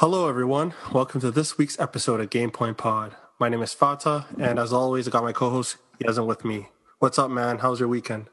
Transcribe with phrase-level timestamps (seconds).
[0.00, 0.72] Hello, everyone.
[0.94, 3.14] Welcome to this week's episode of Game Point Pod.
[3.38, 6.68] My name is Fata, and as always, I got my co-host Yazin with me.
[7.00, 7.58] What's up, man?
[7.58, 8.30] How's your weekend?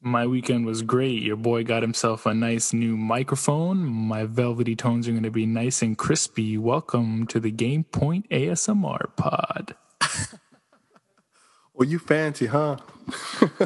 [0.00, 1.22] My weekend was great.
[1.22, 3.84] Your boy got himself a nice new microphone.
[3.84, 6.56] My velvety tones are going to be nice and crispy.
[6.56, 9.76] Welcome to the Game Point ASMR pod.
[11.74, 12.78] well, you fancy, huh?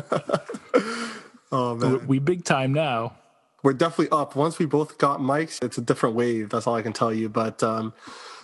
[1.53, 3.19] oh man, we big time now
[3.65, 4.37] we're definitely up.
[4.37, 6.51] Once we both got mics, it's a different wave.
[6.51, 7.31] That's all I can tell you.
[7.31, 7.95] But um,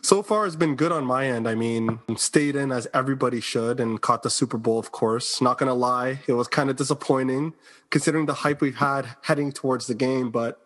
[0.00, 1.46] so far, it's been good on my end.
[1.46, 5.42] I mean, stayed in as everybody should and caught the Super Bowl, of course.
[5.42, 7.52] Not going to lie, it was kind of disappointing
[7.90, 10.30] considering the hype we've had heading towards the game.
[10.30, 10.58] But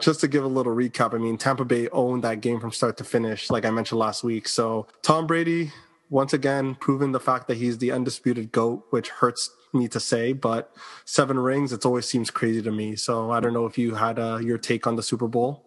[0.00, 2.96] just to give a little recap, I mean, Tampa Bay owned that game from start
[2.96, 4.48] to finish, like I mentioned last week.
[4.48, 5.70] So Tom Brady,
[6.10, 10.32] once again, proven the fact that he's the undisputed GOAT, which hurts me to say,
[10.32, 12.96] but seven rings, it always seems crazy to me.
[12.96, 15.64] So I don't know if you had uh, your take on the Super Bowl.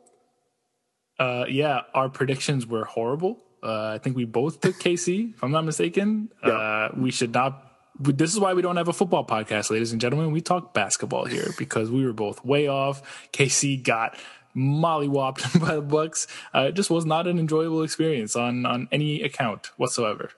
[1.17, 3.39] Uh, yeah, our predictions were horrible.
[3.63, 6.29] Uh, I think we both took KC, if I'm not mistaken.
[6.45, 6.51] Yeah.
[6.51, 7.61] Uh, we should not.
[7.99, 10.31] This is why we don't have a football podcast, ladies and gentlemen.
[10.31, 13.27] We talk basketball here because we were both way off.
[13.31, 14.17] KC got
[14.55, 16.27] mollywopped by the Bucs.
[16.53, 20.31] Uh, it just was not an enjoyable experience on on any account whatsoever.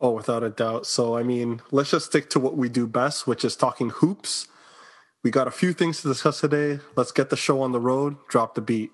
[0.00, 0.86] Oh, without a doubt.
[0.86, 4.48] So, I mean, let's just stick to what we do best, which is talking hoops.
[5.22, 6.80] We got a few things to discuss today.
[6.96, 8.16] Let's get the show on the road.
[8.28, 8.90] Drop the beat.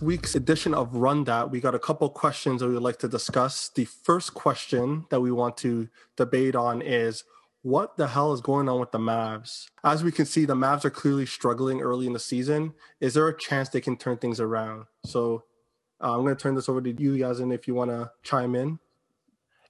[0.00, 2.98] This week's edition of Run That, we got a couple questions that we would like
[3.00, 3.68] to discuss.
[3.68, 7.24] The first question that we want to debate on is
[7.62, 9.66] what the hell is going on with the Mavs?
[9.84, 12.72] As we can see, the Mavs are clearly struggling early in the season.
[13.00, 14.86] Is there a chance they can turn things around?
[15.04, 15.44] So
[16.02, 18.54] uh, I'm going to turn this over to you, Yazin, if you want to chime
[18.54, 18.78] in.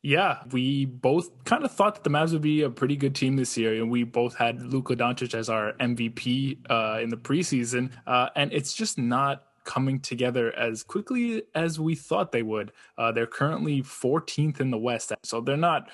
[0.03, 3.37] Yeah, we both kind of thought that the Mavs would be a pretty good team
[3.37, 7.91] this year, and we both had Luka Doncic as our MVP uh, in the preseason,
[8.07, 12.72] uh, and it's just not coming together as quickly as we thought they would.
[12.97, 15.88] Uh, they're currently 14th in the West, so they're not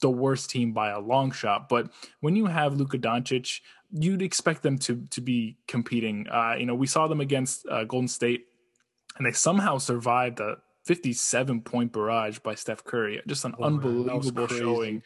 [0.00, 1.68] the worst team by a long shot.
[1.68, 1.90] But
[2.20, 6.26] when you have Luka Doncic, you'd expect them to to be competing.
[6.28, 8.46] Uh, you know, we saw them against uh, Golden State,
[9.16, 13.22] and they somehow survived a 57 point barrage by Steph Curry.
[13.26, 15.02] Just an oh, unbelievable showing.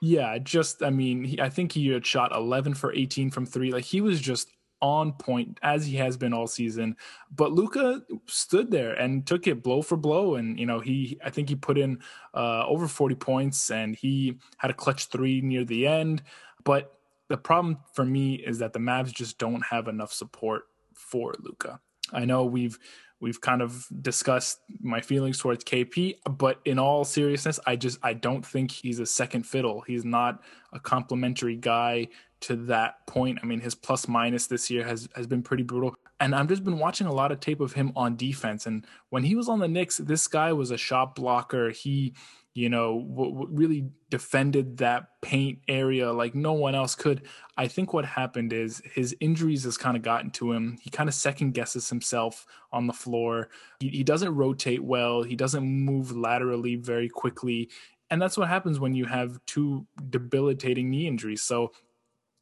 [0.00, 3.72] Yeah, just I mean, he, I think he had shot 11 for 18 from three.
[3.72, 4.48] Like he was just
[4.80, 6.96] on point as he has been all season.
[7.34, 11.30] But Luka stood there and took it blow for blow, and you know he I
[11.30, 12.00] think he put in
[12.34, 16.22] uh, over forty points, and he had a clutch three near the end.
[16.64, 16.94] But
[17.28, 20.64] the problem for me is that the Mavs just don't have enough support
[20.94, 21.80] for Luka.
[22.12, 22.78] I know we've
[23.20, 28.12] we've kind of discussed my feelings towards KP, but in all seriousness, I just I
[28.12, 29.80] don't think he's a second fiddle.
[29.82, 30.40] He's not
[30.72, 32.08] a complimentary guy
[32.40, 33.38] to that point.
[33.42, 35.96] I mean, his plus minus this year has has been pretty brutal.
[36.20, 38.66] And I've just been watching a lot of tape of him on defense.
[38.66, 41.70] And when he was on the Knicks, this guy was a shot blocker.
[41.70, 42.14] He,
[42.54, 47.22] you know, w- w- really defended that paint area like no one else could.
[47.56, 50.76] I think what happened is his injuries has kind of gotten to him.
[50.82, 53.48] He kind of second guesses himself on the floor.
[53.78, 55.22] He, he doesn't rotate well.
[55.22, 57.70] He doesn't move laterally very quickly.
[58.10, 61.42] And that's what happens when you have two debilitating knee injuries.
[61.42, 61.70] So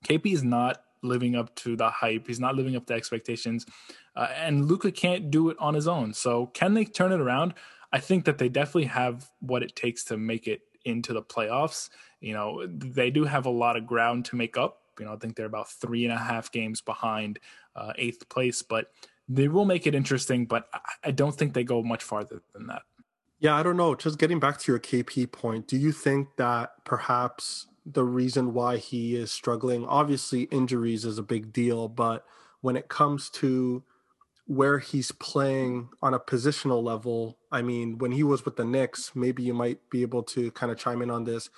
[0.07, 2.27] KP is not living up to the hype.
[2.27, 3.67] He's not living up to expectations.
[4.15, 6.13] Uh, and Luka can't do it on his own.
[6.15, 7.55] So can they turn it around?
[7.93, 11.91] I think that they definitely have what it takes to make it into the playoffs.
[12.21, 14.83] You know, they do have a lot of ground to make up.
[14.99, 17.39] You know, I think they're about three and a half games behind
[17.75, 18.91] uh, eighth place, but
[19.29, 20.47] they will make it interesting.
[20.47, 20.69] But
[21.05, 22.83] I don't think they go much farther than that.
[23.39, 23.95] Yeah, I don't know.
[23.95, 28.77] Just getting back to your KP point, do you think that perhaps the reason why
[28.79, 29.87] he is struggling.
[29.87, 32.25] Obviously, injuries is a big deal, but
[32.61, 33.85] when it comes to
[34.47, 39.13] where he's playing on a positional level, I mean, when he was with the Knicks,
[39.15, 41.49] maybe you might be able to kind of chime in on this.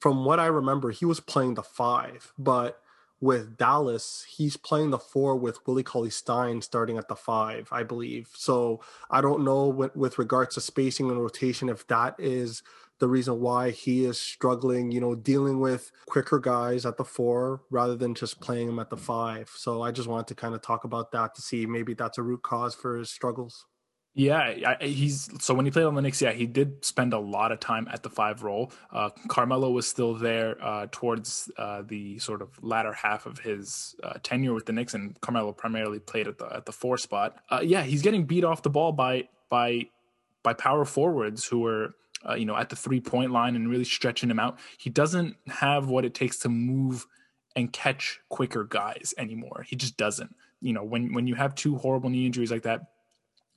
[0.00, 2.80] From what I remember, he was playing the five, but
[3.20, 7.82] with Dallas, he's playing the four with Willie Cauley Stein starting at the five, I
[7.82, 8.28] believe.
[8.34, 12.62] So I don't know with, with regards to spacing and rotation if that is
[12.98, 17.62] the reason why he is struggling, you know, dealing with quicker guys at the four
[17.70, 19.50] rather than just playing him at the five.
[19.54, 22.22] So I just wanted to kind of talk about that to see maybe that's a
[22.22, 23.66] root cause for his struggles.
[24.14, 27.52] Yeah, he's so when he played on the Knicks, yeah, he did spend a lot
[27.52, 28.72] of time at the five role.
[28.90, 33.94] Uh, Carmelo was still there uh, towards uh, the sort of latter half of his
[34.02, 37.36] uh, tenure with the Knicks, and Carmelo primarily played at the at the four spot.
[37.48, 39.86] Uh, yeah, he's getting beat off the ball by by
[40.42, 41.94] by power forwards who are
[42.28, 44.58] uh, you know at the three point line and really stretching him out.
[44.78, 47.06] He doesn't have what it takes to move
[47.56, 49.64] and catch quicker guys anymore.
[49.66, 50.34] He just doesn't.
[50.60, 52.82] You know, when when you have two horrible knee injuries like that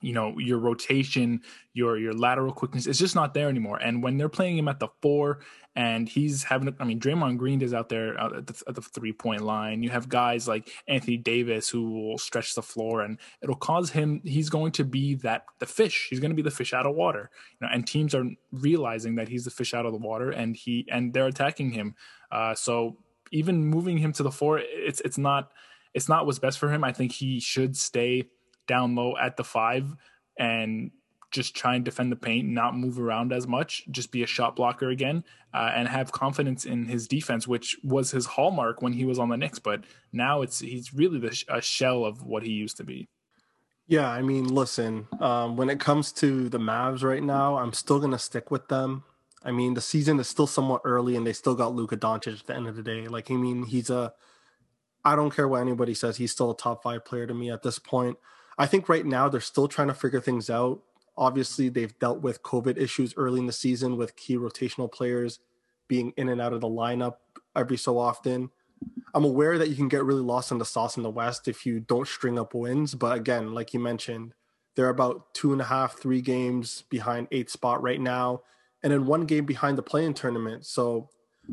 [0.02, 1.40] you know your rotation
[1.72, 4.80] your your lateral quickness is just not there anymore and when they're playing him at
[4.80, 5.38] the four
[5.74, 9.12] and he's having i mean Draymond Green is out there at the, at the three
[9.12, 9.82] point line.
[9.82, 14.20] You have guys like Anthony Davis who will stretch the floor and it'll cause him
[14.24, 16.08] he's going to be that the fish.
[16.10, 17.30] He's going to be the fish out of water.
[17.60, 20.56] You know and teams are realizing that he's the fish out of the water and
[20.56, 21.94] he and they're attacking him.
[22.30, 22.98] Uh, so
[23.30, 25.52] even moving him to the four it's it's not
[25.94, 26.84] it's not what's best for him.
[26.84, 28.28] I think he should stay
[28.66, 29.94] down low at the five
[30.38, 30.90] and
[31.32, 34.54] just try and defend the paint, not move around as much, just be a shot
[34.54, 39.04] blocker again, uh, and have confidence in his defense, which was his hallmark when he
[39.04, 39.58] was on the Knicks.
[39.58, 43.08] But now it's he's really the, a shell of what he used to be.
[43.88, 47.98] Yeah, I mean, listen, um, when it comes to the Mavs right now, I'm still
[47.98, 49.04] gonna stick with them.
[49.44, 52.46] I mean, the season is still somewhat early, and they still got Luka Doncic at
[52.46, 53.08] the end of the day.
[53.08, 54.14] Like, I mean, he's a
[55.04, 57.62] I don't care what anybody says, he's still a top five player to me at
[57.62, 58.18] this point.
[58.58, 60.82] I think right now they're still trying to figure things out.
[61.22, 65.38] Obviously, they've dealt with COVID issues early in the season with key rotational players
[65.86, 67.18] being in and out of the lineup
[67.54, 68.50] every so often.
[69.14, 71.64] I'm aware that you can get really lost in the sauce in the West if
[71.64, 72.96] you don't string up wins.
[72.96, 74.34] But again, like you mentioned,
[74.74, 78.40] they're about two and a half, three games behind eighth spot right now,
[78.82, 80.66] and then one game behind the play-in tournament.
[80.66, 81.08] So,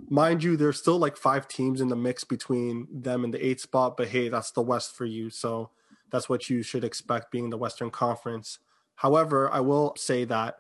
[0.09, 3.61] mind you, there's still like five teams in the mix between them and the eighth
[3.61, 3.97] spot.
[3.97, 5.29] But hey, that's the West for you.
[5.29, 5.69] So
[6.11, 8.57] that's what you should expect being the Western Conference.
[8.99, 10.57] However, I will say that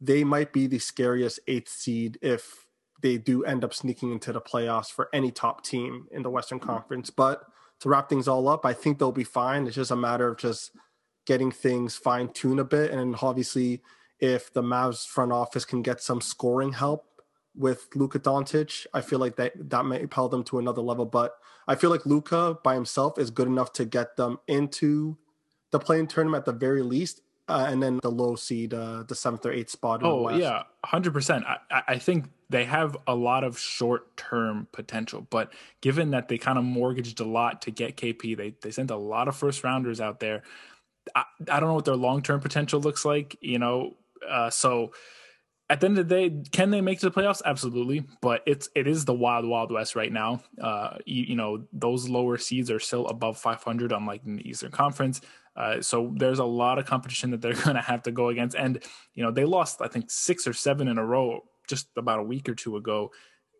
[0.00, 2.66] they might be the scariest eighth seed if
[3.00, 6.58] they do end up sneaking into the playoffs for any top team in the Western
[6.58, 7.10] Conference.
[7.10, 7.44] But
[7.78, 9.68] to wrap things all up, I think they'll be fine.
[9.68, 10.72] It's just a matter of just
[11.26, 12.90] getting things fine tuned a bit.
[12.90, 13.82] And obviously,
[14.18, 17.22] if the Mavs front office can get some scoring help
[17.54, 21.06] with Luka Doncic, I feel like that that may propel them to another level.
[21.06, 21.36] But
[21.68, 25.18] I feel like Luka by himself is good enough to get them into
[25.70, 27.20] the play-in tournament at the very least,
[27.50, 30.02] uh, and then the low seed, uh, the seventh or eighth spot.
[30.04, 31.44] oh yeah, hundred percent.
[31.44, 36.58] I, I think they have a lot of short-term potential, but given that they kind
[36.58, 40.00] of mortgaged a lot to get KP, they they sent a lot of first rounders
[40.00, 40.42] out there.
[41.14, 43.96] I, I don't know what their long-term potential looks like, you know.
[44.28, 44.92] Uh, so
[45.70, 47.42] at the end of the day, can they make it to the playoffs?
[47.44, 50.42] Absolutely, but it's it is the wild wild west right now.
[50.60, 54.70] Uh, you, you know those lower seeds are still above 500, unlike in the Eastern
[54.70, 55.20] Conference.
[55.60, 58.56] Uh, so there's a lot of competition that they're going to have to go against,
[58.56, 58.82] and
[59.14, 62.22] you know they lost I think six or seven in a row just about a
[62.22, 63.12] week or two ago.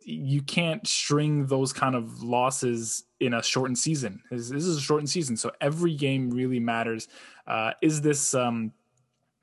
[0.02, 4.22] You can't string those kind of losses in a shortened season.
[4.30, 7.06] This, is a shortened season, so every game really matters.
[7.46, 8.72] Uh, is this um,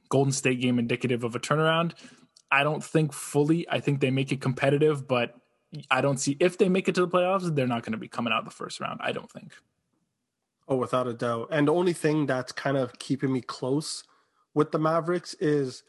[0.09, 1.94] Golden State game indicative of a turnaround?
[2.50, 3.69] I don't think fully.
[3.69, 5.36] I think they make it competitive, but
[5.92, 8.07] I don't see if they make it to the playoffs, they're not going to be
[8.07, 9.00] coming out the first round.
[9.04, 9.54] I don't think.
[10.68, 11.50] Oh, without a doubt.
[11.52, 14.04] And the only thing that's kind of keeping me close
[14.54, 15.84] with the Mavericks is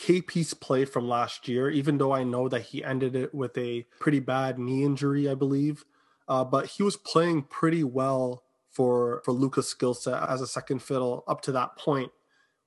[0.00, 3.86] KP's play from last year, even though I know that he ended it with a
[4.00, 5.84] pretty bad knee injury, I believe.
[6.26, 10.82] Uh, but he was playing pretty well for for Luka's skill set as a second
[10.82, 12.10] fiddle up to that point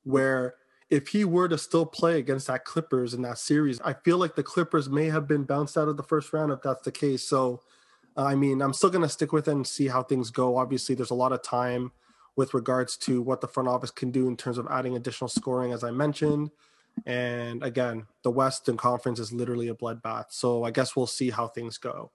[0.04, 0.56] where
[0.90, 4.36] if he were to still play against that Clippers in that series, I feel like
[4.36, 7.28] the Clippers may have been bounced out of the first round if that's the case.
[7.28, 7.62] So,
[8.18, 10.58] I mean, I'm still going to stick with it and see how things go.
[10.58, 11.92] Obviously, there's a lot of time
[12.36, 15.72] with regards to what the front office can do in terms of adding additional scoring,
[15.72, 16.52] as I mentioned.
[17.06, 20.26] And again, the Western Conference is literally a bloodbath.
[20.30, 22.12] So I guess we'll see how things go.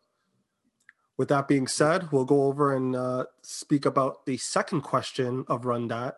[1.17, 5.67] With that being said, we'll go over and uh, speak about the second question of
[5.67, 6.17] Run That,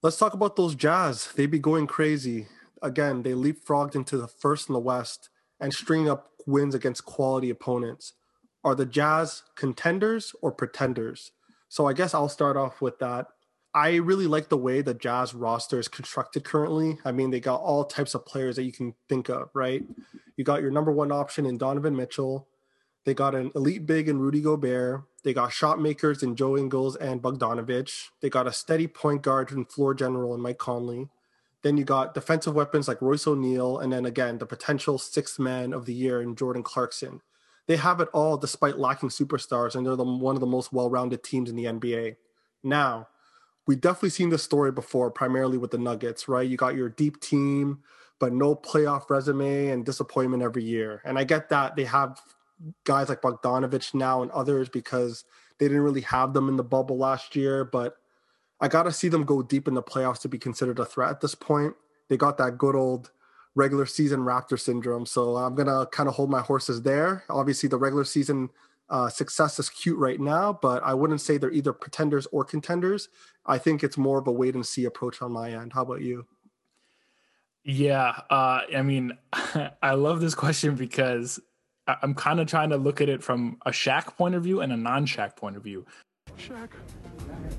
[0.00, 1.32] Let's talk about those Jazz.
[1.34, 2.46] They be going crazy.
[2.80, 5.28] Again, they leapfrogged into the first in the West
[5.58, 8.12] and string up wins against quality opponents.
[8.64, 11.32] Are the Jazz contenders or pretenders?
[11.68, 13.28] So I guess I'll start off with that.
[13.74, 16.98] I really like the way the Jazz roster is constructed currently.
[17.04, 19.84] I mean, they got all types of players that you can think of, right?
[20.36, 22.48] You got your number one option in Donovan Mitchell.
[23.04, 25.02] They got an elite big in Rudy Gobert.
[25.22, 28.08] They got shot makers in Joe Ingles and Bogdanovich.
[28.20, 31.08] They got a steady point guard and floor general in Mike Conley.
[31.62, 35.72] Then you got defensive weapons like Royce O'Neale, and then again, the potential sixth man
[35.72, 37.20] of the year in Jordan Clarkson.
[37.68, 40.90] They have it all despite lacking superstars, and they're the, one of the most well
[40.90, 42.16] rounded teams in the NBA.
[42.64, 43.08] Now,
[43.66, 46.48] we've definitely seen this story before, primarily with the Nuggets, right?
[46.48, 47.80] You got your deep team,
[48.18, 51.02] but no playoff resume and disappointment every year.
[51.04, 52.20] And I get that they have
[52.84, 55.24] guys like Bogdanovich now and others because
[55.58, 57.96] they didn't really have them in the bubble last year, but
[58.60, 61.10] I got to see them go deep in the playoffs to be considered a threat
[61.10, 61.74] at this point.
[62.08, 63.12] They got that good old
[63.54, 65.06] regular season Raptor syndrome.
[65.06, 67.24] So I'm going to kind of hold my horses there.
[67.28, 68.50] Obviously, the regular season
[68.90, 73.08] uh, success is cute right now, but I wouldn't say they're either pretenders or contenders.
[73.46, 75.72] I think it's more of a wait and see approach on my end.
[75.72, 76.26] How about you?
[77.64, 79.12] Yeah, uh, I mean,
[79.82, 81.38] I love this question because
[81.86, 84.72] I'm kind of trying to look at it from a Shaq point of view and
[84.72, 85.84] a non-Shaq point of view.
[86.38, 86.68] Shaq,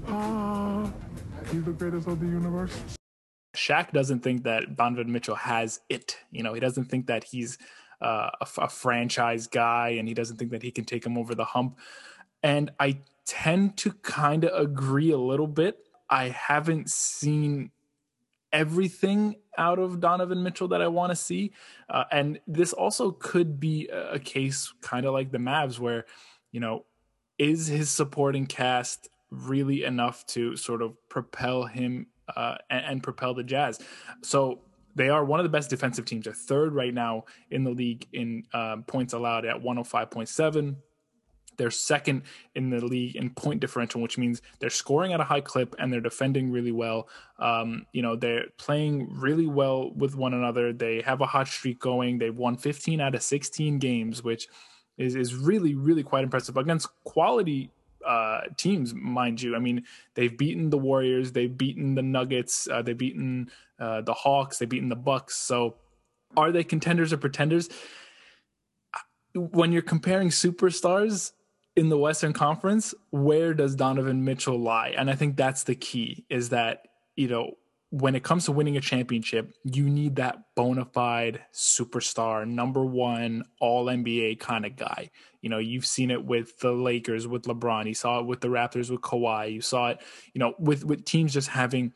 [0.08, 0.90] uh,
[1.52, 2.72] he's the greatest of the universe.
[3.56, 6.18] Shaq doesn't think that Donovan Mitchell has it.
[6.32, 7.58] You know, he doesn't think that he's
[8.02, 11.46] uh, a, franchise guy and he doesn't think that he can take him over the
[11.46, 11.78] hump.
[12.44, 15.80] And I tend to kind of agree a little bit.
[16.10, 17.72] I haven't seen
[18.52, 21.52] everything out of Donovan Mitchell that I want to see.
[21.90, 26.06] Uh, and this also could be a case kind of like the Mavs, where,
[26.52, 26.86] you know,
[27.38, 33.34] is his supporting cast really enough to sort of propel him uh, and, and, propel
[33.34, 33.80] the Jazz?
[34.22, 34.60] So
[34.96, 36.26] they are one of the best defensive teams.
[36.26, 40.76] They're third right now in the league in um, points allowed at 105.7.
[41.60, 42.24] They're second
[42.56, 45.92] in the league in point differential, which means they're scoring at a high clip and
[45.92, 47.10] they're defending really well.
[47.38, 50.72] Um, you know, they're playing really well with one another.
[50.72, 52.18] They have a hot streak going.
[52.18, 54.48] They've won 15 out of 16 games, which
[54.98, 57.72] is, is really, really quite impressive against quality
[58.10, 59.56] uh, teams, mind you.
[59.56, 59.86] I mean,
[60.16, 64.68] they've beaten the Warriors, they've beaten the Nuggets, uh, they've beaten uh, the Hawks, they've
[64.68, 65.38] beaten the Bucks.
[65.38, 65.76] So,
[66.36, 67.70] are they contenders or pretenders?
[69.34, 71.32] When you're comparing superstars,
[71.76, 74.94] in the Western Conference, where does Donovan Mitchell lie?
[74.98, 77.54] And I think that's the key is that, you know,
[77.92, 83.44] when it comes to winning a championship, you need that bona fide superstar, number one,
[83.60, 85.10] all NBA kind of guy.
[85.42, 87.88] You know, you've seen it with the Lakers with LeBron.
[87.88, 89.54] You saw it with the Raptors with Kawhi.
[89.54, 90.02] You saw it,
[90.34, 91.94] you know, with with teams just having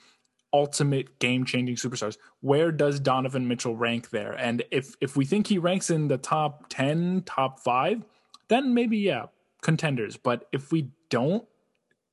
[0.51, 2.17] ultimate game changing superstars.
[2.41, 4.31] Where does Donovan Mitchell rank there?
[4.31, 8.03] And if if we think he ranks in the top ten, top five,
[8.47, 9.25] then maybe yeah,
[9.61, 10.17] contenders.
[10.17, 11.45] But if we don't,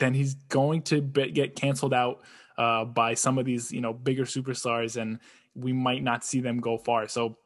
[0.01, 2.21] then he's going to be, get canceled out
[2.61, 5.19] uh, by some of these, you know, bigger superstars, and
[5.55, 7.09] we might not see them go far.
[7.09, 7.39] So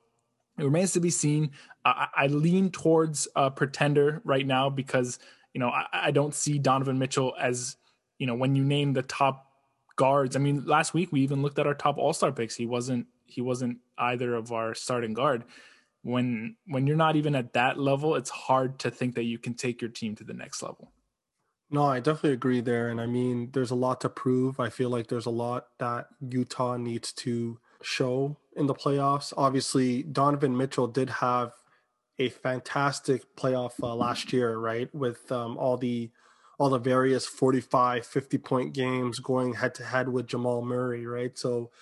[0.59, 1.53] it remains to be seen.
[1.85, 5.19] I, I lean towards a pretender right now because
[5.53, 7.77] you know I, I don't see Donovan Mitchell as
[8.19, 9.47] you know when you name the top
[9.97, 10.35] guards.
[10.35, 12.57] I mean, last week we even looked at our top All Star picks.
[12.57, 15.45] He wasn't he wasn't either of our starting guard
[16.03, 19.55] when when you're not even at that level, it's hard to think that you can
[19.55, 20.93] take your team to the next level.
[21.75, 22.89] No, I definitely agree there.
[22.89, 24.61] And I mean, there's a lot to prove.
[24.61, 29.33] I feel like there's a lot that Utah needs to show in the playoffs.
[29.37, 31.51] Obviously, Donovan Mitchell did have
[32.17, 34.89] a fantastic playoff uh, last year, right?
[34.95, 36.13] With um, all the
[36.61, 41.37] all the various 45, 50 point games going head to head with Jamal Murray, right?
[41.37, 41.73] So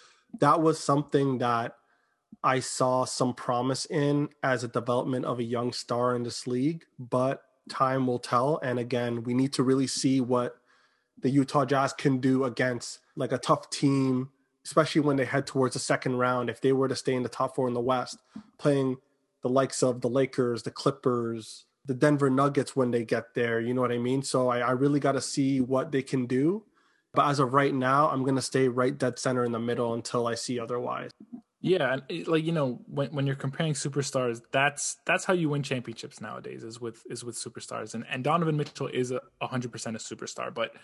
[0.40, 1.76] that was something that
[2.42, 6.84] I saw some promise in as a development of a young star in this league,
[6.98, 8.58] but time will tell.
[8.62, 10.56] And again, we need to really see what
[11.20, 14.30] the Utah Jazz can do against like a tough team,
[14.64, 16.50] especially when they head towards the second round.
[16.50, 18.18] If they were to stay in the top four in the West,
[18.58, 18.96] playing
[19.42, 23.74] the likes of the Lakers, the Clippers, the Denver Nuggets when they get there, you
[23.74, 24.22] know what I mean?
[24.22, 26.64] So I, I really got to see what they can do.
[27.14, 29.92] But as of right now, I'm going to stay right dead center in the middle
[29.92, 31.10] until I see otherwise.
[31.64, 35.62] Yeah, and like you know, when when you're comparing superstars, that's that's how you win
[35.62, 37.94] championships nowadays is with is with superstars.
[37.94, 40.74] And and Donovan Mitchell is a hundred percent a superstar, but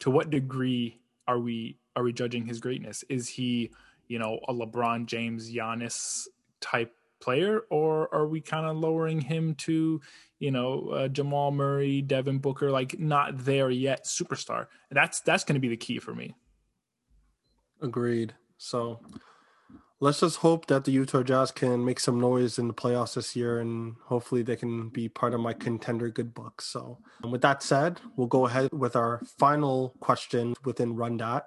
[0.00, 0.98] to what degree
[1.28, 3.04] are we are we judging his greatness?
[3.10, 3.72] Is he,
[4.08, 6.26] you know, a LeBron James, Giannis
[6.62, 10.00] type player, or are we kind of lowering him to,
[10.38, 14.68] you know, uh, Jamal Murray, Devin Booker, like not there yet, superstar?
[14.90, 16.34] That's that's going to be the key for me.
[17.82, 18.32] Agreed.
[18.56, 18.98] So
[20.02, 23.36] let's just hope that the Utah Jazz can make some noise in the playoffs this
[23.36, 26.66] year, and hopefully they can be part of my contender good books.
[26.66, 31.46] So, um, with that said, we'll go ahead with our final question within Run That,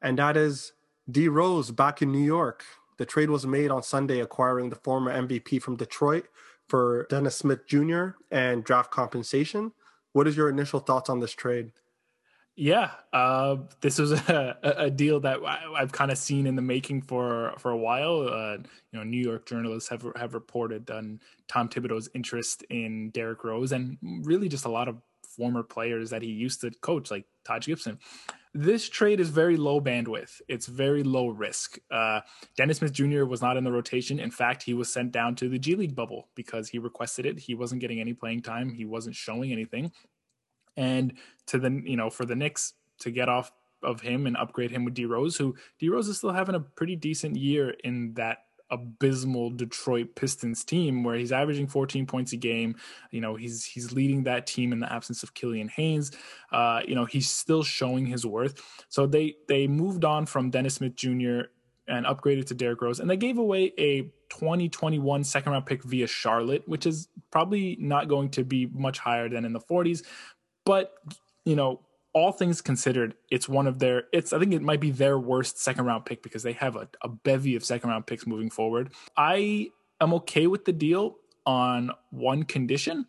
[0.00, 0.72] and that is
[1.10, 2.64] D Rose back in New York.
[2.96, 6.28] The trade was made on Sunday, acquiring the former MVP from Detroit
[6.68, 8.10] for Dennis Smith Jr.
[8.30, 9.72] and draft compensation.
[10.12, 11.72] What is your initial thoughts on this trade?
[12.58, 17.02] Yeah, uh, this was a, a deal that I've kind of seen in the making
[17.02, 18.28] for for a while.
[18.28, 18.56] Uh,
[18.92, 23.72] you know, New York journalists have have reported on Tom Thibodeau's interest in Derrick Rose,
[23.72, 24.96] and really just a lot of
[25.36, 27.98] former players that he used to coach, like Taj Gibson.
[28.54, 30.40] This trade is very low bandwidth.
[30.48, 31.78] It's very low risk.
[31.90, 32.22] Uh,
[32.56, 33.24] Dennis Smith Jr.
[33.24, 34.18] was not in the rotation.
[34.18, 37.38] In fact, he was sent down to the G League bubble because he requested it.
[37.38, 38.72] He wasn't getting any playing time.
[38.72, 39.92] He wasn't showing anything.
[40.76, 41.14] And
[41.46, 43.52] to the you know for the Knicks to get off
[43.82, 46.60] of him and upgrade him with D Rose, who D Rose is still having a
[46.60, 52.36] pretty decent year in that abysmal Detroit Pistons team where he's averaging 14 points a
[52.36, 52.76] game.
[53.10, 56.12] You know, he's he's leading that team in the absence of Killian Hayes.
[56.52, 58.60] Uh, you know, he's still showing his worth.
[58.88, 61.42] So they they moved on from Dennis Smith Jr.
[61.88, 66.06] and upgraded to Derrick Rose, and they gave away a 2021 second round pick via
[66.06, 70.02] Charlotte, which is probably not going to be much higher than in the 40s.
[70.66, 70.92] But
[71.46, 71.80] you know,
[72.12, 75.58] all things considered, it's one of their it's I think it might be their worst
[75.58, 78.92] second round pick because they have a, a bevy of second round picks moving forward.
[79.16, 79.70] I
[80.02, 83.06] am okay with the deal on one condition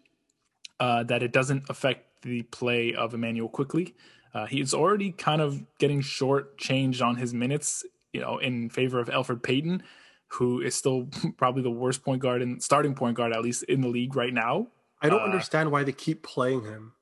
[0.80, 3.96] uh, that it doesn't affect the play of Immanuel Quickley.
[4.34, 9.00] Uh, he's already kind of getting short changed on his minutes, you know, in favor
[9.00, 9.82] of Elfrid Payton,
[10.28, 13.82] who is still probably the worst point guard and starting point guard at least in
[13.82, 14.68] the league right now.
[15.02, 16.94] I don't uh, understand why they keep playing him.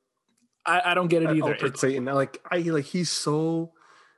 [0.66, 1.56] I, I don't get it either.
[1.56, 3.74] Elfrid Payton, like I like he's so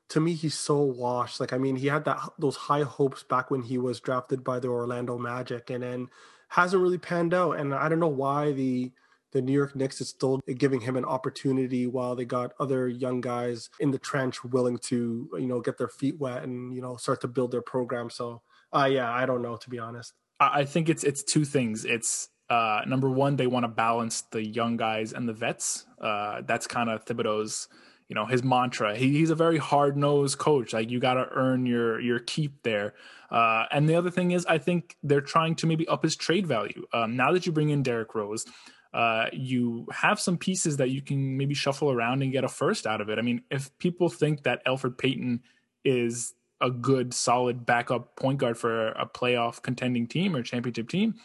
[0.10, 1.40] to me he's so washed.
[1.40, 4.60] Like I mean, he had that those high hopes back when he was drafted by
[4.60, 6.08] the Orlando Magic, and then
[6.50, 7.54] hasn't really panned out.
[7.54, 8.92] And I don't know why the
[9.32, 13.20] the New York Knicks is still giving him an opportunity while they got other young
[13.20, 16.96] guys in the trench willing to you know get their feet wet and you know
[16.96, 18.10] start to build their program.
[18.10, 18.42] So
[18.74, 20.14] uh, yeah, I don't know to be honest.
[20.40, 21.84] I think it's it's two things.
[21.84, 25.86] It's uh, number one, they want to balance the young guys and the vets.
[26.00, 27.68] Uh, that's kind of Thibodeau's,
[28.08, 28.96] you know, his mantra.
[28.96, 30.74] He, he's a very hard nosed coach.
[30.74, 32.94] Like you got to earn your your keep there.
[33.30, 36.48] Uh, and the other thing is, I think they're trying to maybe up his trade
[36.48, 36.86] value.
[36.94, 38.46] Um, now that you bring in Derrick Rose,
[38.94, 42.88] uh, you have some pieces that you can maybe shuffle around and get a first
[42.88, 43.20] out of it.
[43.20, 45.42] I mean, if people think that Elfrid Payton
[45.84, 51.16] is a good, solid backup point guard for a playoff contending team or championship team,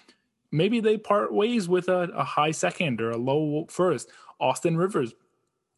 [0.52, 4.08] maybe they part ways with a, a high second or a low first.
[4.38, 5.14] Austin Rivers,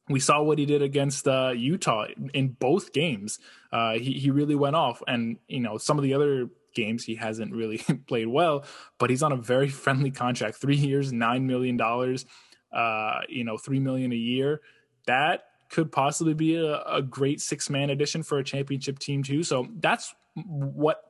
[0.09, 3.39] we saw what he did against uh, Utah in both games.
[3.73, 7.15] Uh, he he really went off, and you know some of the other games he
[7.15, 8.65] hasn't really played well,
[8.99, 12.27] but he's on a very friendly contract, three years, nine million dollars,
[12.73, 14.61] uh, you know, three million a year.
[15.07, 19.43] That could possibly be a, a great six man addition for a championship team too.
[19.43, 21.03] So that's what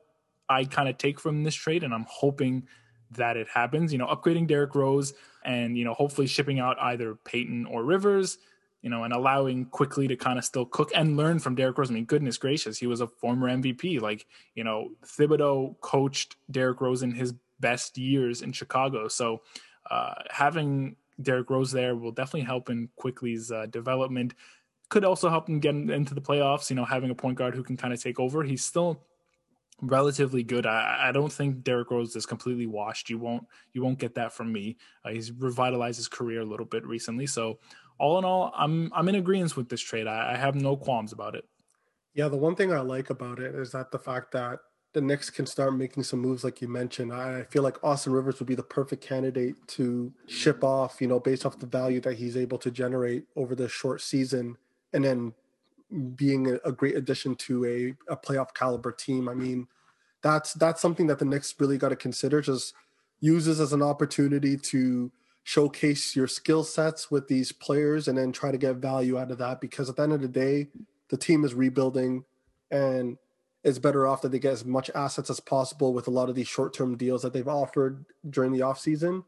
[0.47, 2.67] I kind of take from this trade, and I'm hoping
[3.11, 3.91] that it happens.
[3.91, 5.13] You know, upgrading Derrick Rose
[5.43, 8.37] and, you know, hopefully shipping out either Payton or Rivers,
[8.81, 11.89] you know, and allowing Quickley to kind of still cook and learn from Derrick Rose.
[11.89, 14.01] I mean, goodness gracious, he was a former MVP.
[14.01, 19.07] Like, you know, Thibodeau coached Derrick Rose in his best years in Chicago.
[19.07, 19.41] So
[19.89, 24.33] uh, having Derrick Rose there will definitely help in Quickley's uh, development.
[24.89, 27.63] Could also help him get into the playoffs, you know, having a point guard who
[27.63, 28.43] can kind of take over.
[28.43, 29.01] He's still
[29.81, 30.65] relatively good.
[30.65, 33.09] I, I don't think Derrick Rose is completely washed.
[33.09, 34.77] You won't you won't get that from me.
[35.03, 37.27] Uh, he's revitalized his career a little bit recently.
[37.27, 37.59] So
[37.97, 40.07] all in all, I'm I'm in agreement with this trade.
[40.07, 41.45] I, I have no qualms about it.
[42.13, 44.59] Yeah, the one thing I like about it is that the fact that
[44.93, 47.11] the Knicks can start making some moves, like you mentioned.
[47.11, 51.19] I feel like Austin Rivers would be the perfect candidate to ship off, you know,
[51.19, 54.57] based off the value that he's able to generate over the short season,
[54.93, 55.33] and then
[56.15, 59.29] being a, great addition to a, a playoff caliber team.
[59.29, 59.67] I mean,
[60.21, 62.41] that's that's something that the Knicks really got to consider.
[62.41, 62.73] Just
[63.19, 65.11] use this as an opportunity to
[65.43, 69.37] showcase your skill sets with these players and then try to get value out of
[69.37, 70.67] that because at the end of the day,
[71.09, 72.25] the team is rebuilding
[72.71, 73.17] and
[73.63, 76.35] it's better off that they get as much assets as possible with a lot of
[76.35, 79.23] these short-term deals that they've offered during the offseason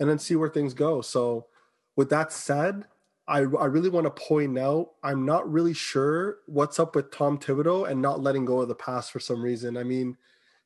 [0.00, 1.00] and then see where things go.
[1.00, 1.46] So
[1.94, 2.84] with that said,
[3.28, 7.38] I, I really want to point out I'm not really sure what's up with Tom
[7.38, 9.76] Thibodeau and not letting go of the past for some reason.
[9.76, 10.16] I mean,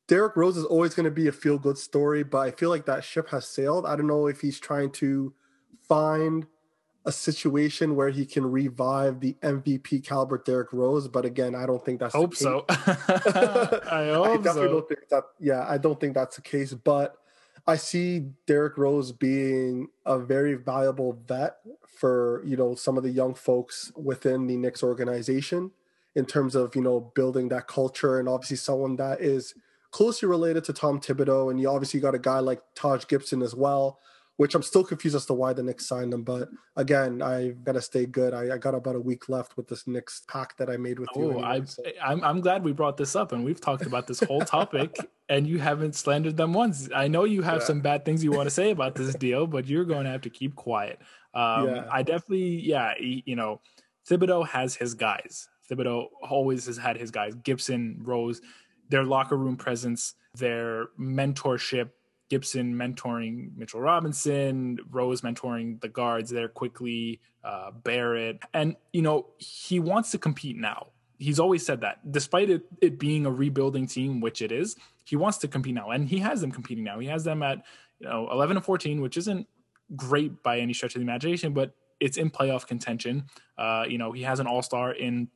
[0.08, 2.86] Derrick Rose is always going to be a feel good story, but I feel like
[2.86, 3.86] that ship has sailed.
[3.86, 5.34] I don't know if he's trying to
[5.82, 6.46] find
[7.04, 11.84] a situation where he can revive the MVP caliber Derrick Rose, but again, I don't
[11.84, 12.64] think that's hope so.
[12.68, 14.68] I hope I definitely so.
[14.68, 15.24] don't think that.
[15.38, 17.16] Yeah, I don't think that's the case, but
[17.66, 21.56] I see Derrick Rose being a very valuable vet
[21.98, 25.72] for you know some of the young folks within the Knicks organization
[26.14, 29.54] in terms of you know building that culture and obviously someone that is
[29.90, 31.50] closely related to Tom Thibodeau.
[31.50, 33.98] And you obviously got a guy like Taj Gibson as well
[34.36, 36.22] which I'm still confused as to why the Knicks signed him.
[36.22, 38.34] But again, I've got to stay good.
[38.34, 41.08] I, I, got about a week left with this Knicks pack that I made with
[41.14, 41.30] oh, you.
[41.38, 41.82] Anyway, so.
[42.04, 44.96] I, am I'm glad we brought this up and we've talked about this whole topic
[45.28, 46.88] and you haven't slandered them once.
[46.94, 47.66] I know you have yeah.
[47.66, 50.22] some bad things you want to say about this deal, but you're going to have
[50.22, 50.98] to keep quiet.
[51.32, 51.84] Um, yeah.
[51.90, 53.60] I definitely, yeah, you know,
[54.08, 55.48] Thibodeau has his guys.
[55.70, 57.34] Thibodeau always has had his guys.
[57.34, 58.40] Gibson, Rose,
[58.88, 61.90] their locker room presence, their mentorship.
[62.28, 69.28] Gibson mentoring Mitchell Robinson, Rose mentoring the guards there Quickley, uh, Barrett, and you know
[69.38, 70.88] he wants to compete now.
[71.18, 75.16] He's always said that, despite it, it being a rebuilding team, which it is, he
[75.16, 76.98] wants to compete now, and he has them competing now.
[76.98, 77.64] He has them at
[78.00, 79.46] you know 11 and 14, which isn't
[79.94, 83.24] great by any stretch of the imagination, but it's in playoff contention.
[83.56, 85.28] Uh, you know, he has an all star in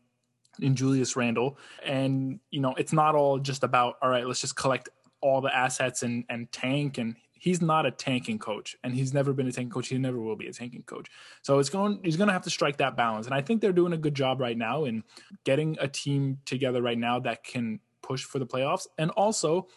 [0.61, 4.26] in Julius Randle, and you know, it's not all just about all right.
[4.26, 4.88] Let's just collect
[5.20, 6.98] all the assets and and tank.
[6.98, 9.88] And he's not a tanking coach, and he's never been a tanking coach.
[9.88, 11.09] He never will be a tanking coach.
[11.42, 12.00] So it's going.
[12.04, 14.14] He's going to have to strike that balance, and I think they're doing a good
[14.14, 15.02] job right now in
[15.44, 19.68] getting a team together right now that can push for the playoffs and also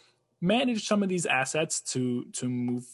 [0.42, 2.86] manage some of these assets to to move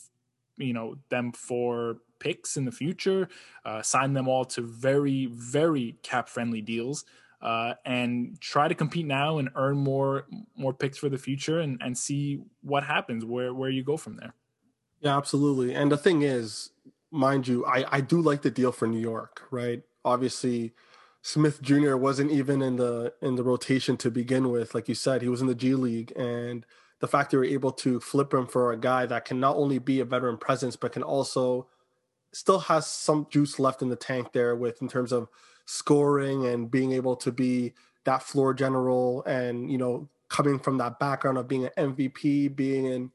[0.57, 3.29] you know them for picks in the future,
[3.65, 7.05] uh, sign them all to very very cap friendly deals.
[7.41, 10.25] Uh, and try to compete now and earn more
[10.57, 14.17] more picks for the future and, and see what happens where where you go from
[14.17, 14.33] there.
[14.99, 15.73] Yeah, absolutely.
[15.73, 16.71] And the thing is,
[17.11, 19.81] mind you, I, I do like the deal for New York, right?
[20.03, 20.73] Obviously,
[21.21, 21.95] Smith Jr.
[21.95, 24.75] wasn't even in the in the rotation to begin with.
[24.75, 26.65] Like you said, he was in the G League, and
[26.99, 29.79] the fact they were able to flip him for a guy that can not only
[29.79, 31.67] be a veteran presence but can also
[32.31, 35.29] still has some juice left in the tank there with in terms of
[35.69, 40.97] scoring and being able to be that floor general and you know coming from that
[40.97, 43.11] background of being an MVP being in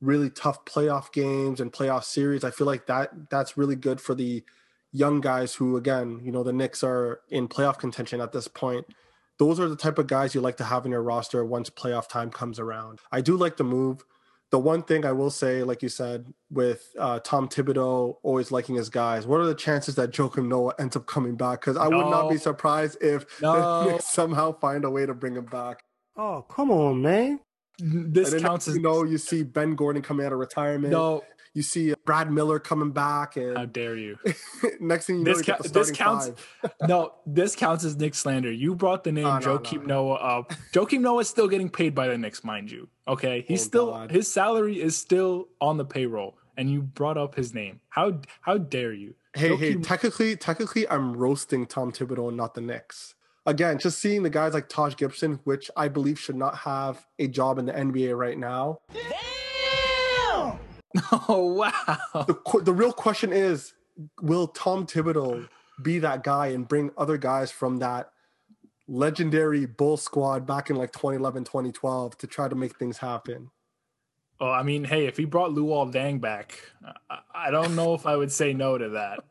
[0.00, 4.16] really tough playoff games and playoff series I feel like that that's really good for
[4.16, 4.42] the
[4.90, 8.84] young guys who again you know the Knicks are in playoff contention at this point
[9.38, 12.08] those are the type of guys you like to have in your roster once playoff
[12.08, 13.00] time comes around.
[13.10, 14.04] I do like the move.
[14.52, 18.74] The one thing I will say, like you said, with uh, Tom Thibodeau always liking
[18.74, 21.60] his guys, what are the chances that Joakim Noah ends up coming back?
[21.60, 21.96] Because I no.
[21.96, 23.88] would not be surprised if no.
[23.88, 25.82] they somehow find a way to bring him back.
[26.16, 27.40] Oh, come on, man.
[27.84, 29.02] This counts as you know.
[29.02, 30.92] You see Ben Gordon coming out of retirement.
[30.92, 34.18] No, you see uh, Brad Miller coming back, and how dare you?
[34.80, 36.30] next thing you know, this, ca- this counts.
[36.86, 38.52] no, this counts as Knick slander.
[38.52, 40.06] You brought the name oh, no, Joakim no.
[40.06, 40.52] Noah up.
[40.72, 42.88] Joakim Noah is still getting paid by the Knicks, mind you.
[43.08, 44.10] Okay, he's oh, still God.
[44.10, 47.80] his salary is still on the payroll, and you brought up his name.
[47.88, 49.14] How how dare you?
[49.34, 53.14] Hey, Joakim- hey, technically, technically, I'm roasting Tom Thibodeau and not the Knicks
[53.46, 57.28] again, just seeing the guys like Taj Gibson, which I believe should not have a
[57.28, 58.80] job in the NBA right now.
[61.28, 61.96] Oh wow!
[62.26, 63.72] The the real question is,
[64.20, 65.48] will Tom Thibodeau
[65.82, 68.10] be that guy and bring other guys from that
[68.88, 73.50] legendary Bull squad back in like 2011, 2012 to try to make things happen?
[74.38, 76.58] Oh, I mean, hey, if he brought Luol Deng back,
[77.34, 79.20] I don't know if I would say no to that.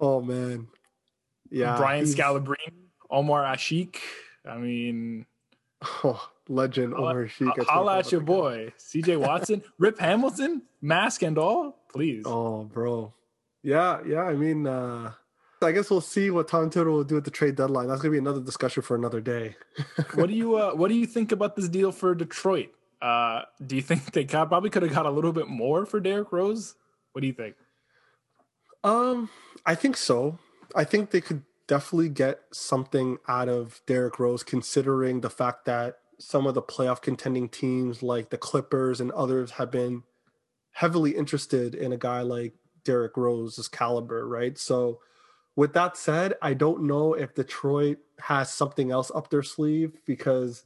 [0.00, 0.66] Oh man,
[1.48, 2.72] yeah, Brian Scalabrine,
[3.12, 3.98] Omer Asik.
[4.44, 5.26] I mean,
[6.02, 7.64] oh, legend Omer Asik.
[7.66, 12.24] Holla at your boy, CJ Watson, Rip Hamilton, mask and all, please.
[12.26, 13.12] Oh, bro.
[13.62, 14.22] Yeah, yeah.
[14.22, 15.12] I mean, uh,
[15.62, 17.86] I guess we'll see what Tom Thibodeau will do at the trade deadline.
[17.86, 19.56] That's gonna be another discussion for another day.
[20.14, 22.70] what do you uh, What do you think about this deal for Detroit?
[23.00, 25.98] Uh, do you think they got, probably could have got a little bit more for
[26.00, 26.76] Derrick Rose?
[27.12, 27.56] What do you think?
[28.84, 29.28] Um,
[29.66, 30.38] I think so.
[30.74, 35.98] I think they could definitely get something out of Derrick Rose, considering the fact that
[36.18, 40.04] some of the playoff contending teams like the Clippers and others have been
[40.72, 44.56] heavily interested in a guy like Derrick Rose's caliber, right?
[44.58, 45.00] So,
[45.54, 50.64] with that said, I don't know if Detroit has something else up their sleeve because,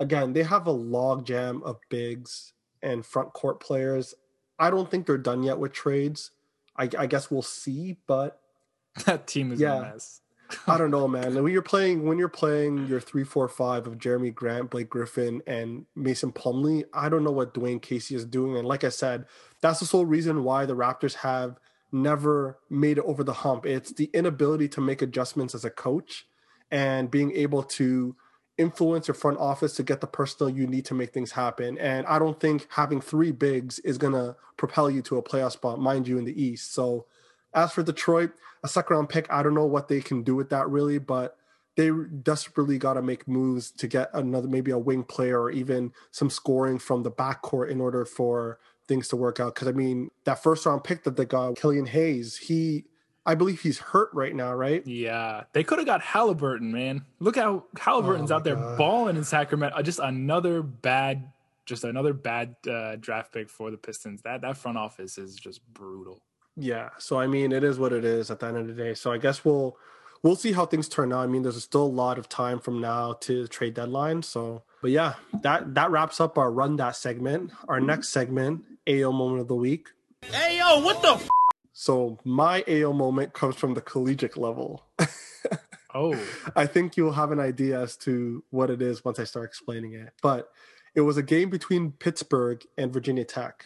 [0.00, 4.14] again, they have a logjam of bigs and front court players.
[4.58, 6.30] I don't think they're done yet with trades.
[6.76, 8.40] I, I guess we'll see, but
[9.04, 10.21] that team is yeah, a mess.
[10.66, 11.42] I don't know, man.
[11.42, 15.42] When you're playing, when you're playing your three, four, five of Jerami Grant, Blake Griffin,
[15.46, 18.56] and Mason Plumlee, I don't know what Dwane Casey is doing.
[18.56, 19.26] And like I said,
[19.60, 21.58] that's the sole reason why the Raptors have
[21.92, 23.66] never made it over the hump.
[23.66, 26.26] It's the inability to make adjustments as a coach
[26.70, 28.16] and being able to
[28.58, 31.78] influence your front office to get the personnel you need to make things happen.
[31.78, 35.52] And I don't think having three bigs is going to propel you to a playoff
[35.52, 36.74] spot, mind you, in the East.
[36.74, 37.06] So
[37.54, 38.32] as for Detroit,
[38.64, 41.36] a second round pick, I don't know what they can do with that really, but
[41.76, 41.90] they
[42.22, 46.28] desperately got to make moves to get another, maybe a wing player or even some
[46.30, 49.54] scoring from the backcourt in order for things to work out.
[49.54, 52.84] Because I mean, that first round pick that they got, Killian Hayes, he,
[53.24, 54.86] I believe he's hurt right now, right?
[54.86, 57.06] Yeah, they could have got Halliburton, man.
[57.20, 58.78] Look how Halliburton's oh out there God.
[58.78, 59.80] balling in Sacramento.
[59.82, 61.32] Just another bad,
[61.64, 64.22] just another bad uh, draft pick for the Pistons.
[64.22, 66.20] That that front office is just brutal.
[66.56, 66.90] Yeah.
[66.98, 68.94] So I mean, it is what it is at the end of the day.
[68.94, 69.76] So I guess we'll
[70.22, 71.20] we'll see how things turn out.
[71.20, 74.22] I mean, there's still a lot of time from now to the trade deadline.
[74.22, 77.52] So, but yeah, that that wraps up our run that segment.
[77.68, 77.86] Our mm-hmm.
[77.86, 79.88] next segment, AO moment of the week.
[80.30, 81.14] Yo, what the?
[81.14, 81.28] F-
[81.72, 84.84] so my AO moment comes from the collegiate level.
[85.94, 86.18] oh,
[86.54, 89.94] I think you'll have an idea as to what it is once I start explaining
[89.94, 90.12] it.
[90.22, 90.48] But
[90.94, 93.64] it was a game between Pittsburgh and Virginia Tech.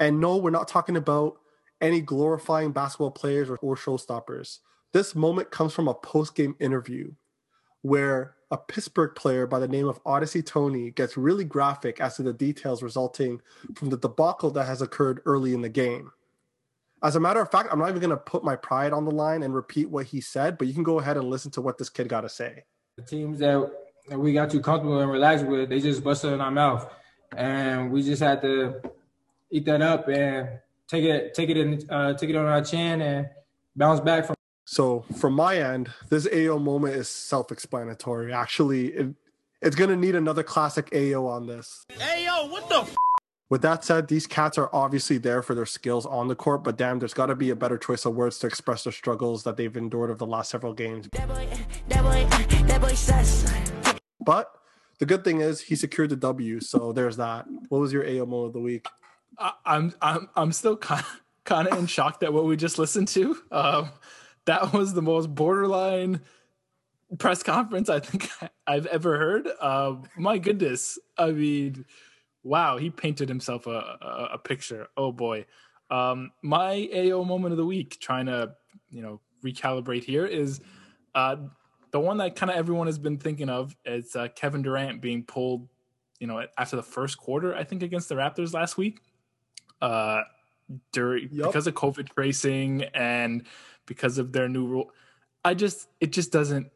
[0.00, 1.36] And no, we're not talking about
[1.84, 4.60] any glorifying basketball players or, or showstoppers.
[4.92, 7.12] This moment comes from a post game interview
[7.82, 12.22] where a Pittsburgh player by the name of Au'Diese Toney gets really graphic as to
[12.22, 13.42] the details resulting
[13.74, 16.10] from the debacle that has occurred early in the game.
[17.02, 19.10] As a matter of fact, I'm not even going to put my pride on the
[19.10, 21.76] line and repeat what he said, but you can go ahead and listen to what
[21.76, 22.64] this kid got to say.
[22.96, 23.70] The teams that
[24.10, 26.90] we got too comfortable and relaxed with, they just busted in our mouth,
[27.36, 28.80] and we just had to
[29.50, 30.48] eat that up and
[30.94, 33.28] take it, take it in, uh, take it on our chin and
[33.76, 34.36] bounce back from.
[34.64, 38.32] So from my end, this AO moment is self-explanatory.
[38.32, 39.14] Actually, it,
[39.60, 41.84] it's going to need another classic AO on this.
[42.00, 42.76] AO, what the?
[42.76, 42.94] F-
[43.50, 46.76] With that said, these cats are obviously there for their skills on the court, but
[46.76, 49.56] damn, there's got to be a better choice of words to express the struggles that
[49.56, 51.08] they've endured over the last several games.
[51.12, 51.48] That boy,
[51.88, 53.52] that boy, that boy sus.
[54.20, 54.50] But
[54.98, 57.44] the good thing is he secured the W, so there's that.
[57.68, 58.86] What was your AO moment of the week?
[59.38, 61.04] I, I'm I'm I'm still kind
[61.44, 63.36] kind of in shock that what we just listened to.
[63.50, 63.90] Um,
[64.46, 66.20] that was the most borderline
[67.18, 68.30] press conference I think
[68.66, 69.48] I've ever heard.
[69.60, 71.84] Uh, my goodness, I mean,
[72.42, 74.88] wow, he painted himself a, a, a picture.
[74.96, 75.46] Oh boy,
[75.90, 78.54] um, my AO moment of the week, trying to
[78.90, 80.60] you know recalibrate here, is
[81.14, 81.36] uh,
[81.90, 83.76] the one that kind of everyone has been thinking of.
[83.84, 85.68] Is uh, Kevin Durant being pulled,
[86.18, 89.00] you know, after the first quarter, I think against the Raptors last week.
[89.84, 90.24] Uh,
[90.92, 91.48] during Yup.
[91.48, 93.46] because of COVID tracing and
[93.86, 94.90] because of their new rule.
[95.44, 96.70] I just it just doesn't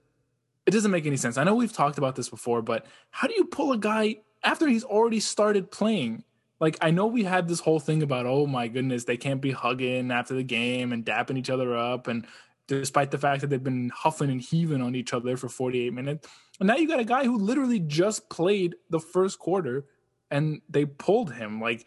[0.67, 1.39] it doesn't make any sense.
[1.39, 4.69] I know we've talked about this before, but how do you pull a guy after
[4.69, 6.25] he's already started playing?
[6.61, 9.53] Like I know we had this whole thing about oh my goodness, they can't be
[9.53, 12.27] hugging after the game and dapping each other up and
[12.67, 16.29] despite the fact that they've been huffing and heaving on each other for 48 minutes.
[16.61, 19.87] And now you got a guy who literally just played the first quarter
[20.31, 21.59] and they pulled him.
[21.59, 21.87] Like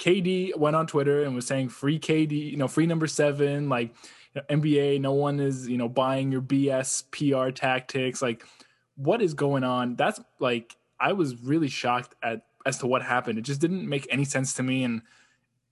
[0.00, 3.94] KD went on Twitter and was saying free KD, you know, free number seven, like
[4.34, 8.22] you know, NBA, no one is, you know, buying your BS PR tactics.
[8.22, 8.44] Like,
[8.96, 9.96] what is going on?
[9.96, 13.38] That's like, I was really shocked at as to what happened.
[13.38, 14.84] It just didn't make any sense to me.
[14.84, 15.02] And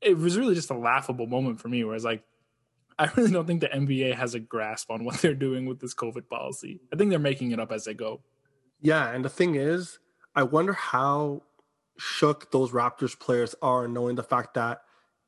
[0.00, 2.22] it was really just a laughable moment for me where it's like,
[2.98, 5.94] I really don't think the NBA has a grasp on what they're doing with this
[5.94, 6.80] COVID policy.
[6.92, 8.20] I think they're making it up as they go.
[8.80, 9.98] Yeah, and the thing is,
[10.34, 11.42] I wonder how
[11.98, 14.82] shook those Raptors players are knowing the fact that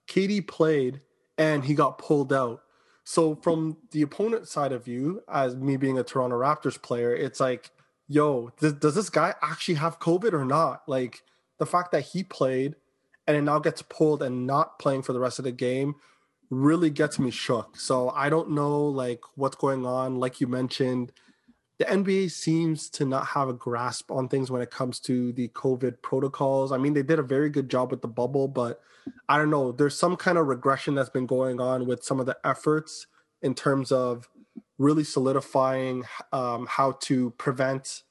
[0.09, 1.01] KD played
[1.39, 2.63] and he got pulled out.
[3.05, 7.41] So from the opponent side of view, as me being a Toronto Raptors player, it's
[7.41, 7.71] like,
[8.09, 10.83] yo, does, does this guy actually have COVID or not?
[10.87, 11.23] Like
[11.59, 12.77] the fact that he played
[13.27, 15.95] and it now gets pulled and not playing for the rest of the game
[16.51, 17.77] really gets me shook.
[17.79, 20.17] So I don't know like what's going on.
[20.17, 21.13] Like you mentioned,
[21.81, 25.49] the NBA seems to not have a grasp on things when it comes to the
[25.49, 26.73] COVID protocols.
[26.73, 28.83] I mean, they did a very good job with the bubble, but
[29.31, 29.73] I don't know.
[29.73, 33.07] There's some kind of regression that's been going on with some of the efforts
[33.41, 34.29] in terms of
[34.77, 38.03] really solidifying um, how to prevent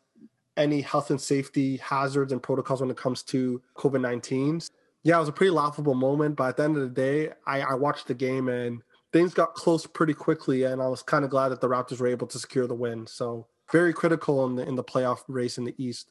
[0.57, 4.61] any health and safety hazards and protocols when it comes to COVID 19.
[5.03, 7.61] Yeah, it was a pretty laughable moment, but at the end of the day, I,
[7.61, 8.81] I watched the game and
[9.13, 12.07] things got close pretty quickly, and I was kind of glad that the Raptors were
[12.07, 13.05] able to secure the win.
[13.05, 16.09] So very critical in the in the playoff race in the East.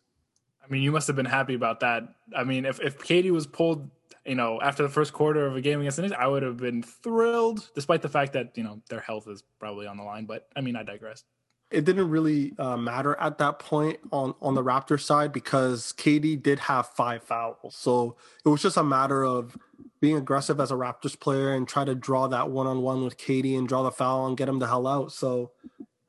[0.64, 2.05] I mean, you must have been happy about that.
[2.37, 3.90] I mean, if if KD was pulled,
[4.25, 6.59] you know, after the first quarter of a game against the Knicks, I would have
[6.59, 10.27] been thrilled, despite the fact that you know their health is probably on the line.
[10.27, 11.25] But I mean, I digress.
[11.71, 16.42] It didn't really uh, matter at that point on on the Raptors side because KD
[16.42, 19.57] did have five fouls, so it was just a matter of
[20.01, 23.18] being aggressive as a Raptors player and try to draw that one on one with
[23.18, 25.12] KD and draw the foul and get him the hell out.
[25.12, 25.51] So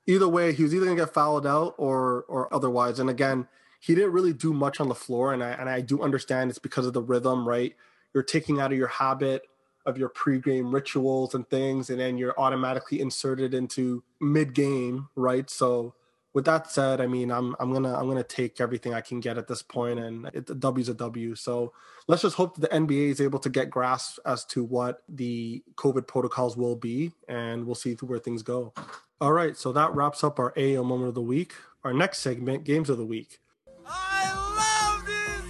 [0.10, 3.00] either way, he was either gonna get fouled out or or otherwise.
[3.00, 3.48] And again,
[3.80, 6.60] he didn't really do much on the floor, and I and I do understand it's
[6.60, 7.76] because of the rhythm, right?
[8.13, 9.43] You're taking out of your habit
[9.86, 15.50] of your pregame rituals and things, and then you're automatically inserted into mid game, right?
[15.50, 15.95] So
[16.39, 19.38] with that said, I mean, I'm I'm gonna I'm gonna take everything I can get
[19.38, 21.36] at this point, and it, a W's a W.
[21.36, 21.73] So
[22.08, 25.62] let's just hope that the NBA is able to get grasp as to what the
[25.75, 28.73] COVID protocols will be, and we'll see where things go.
[29.19, 31.56] All right, so that wraps up our AO moment of the week.
[31.84, 33.39] Our next segment, games of the week.
[33.86, 35.43] I love this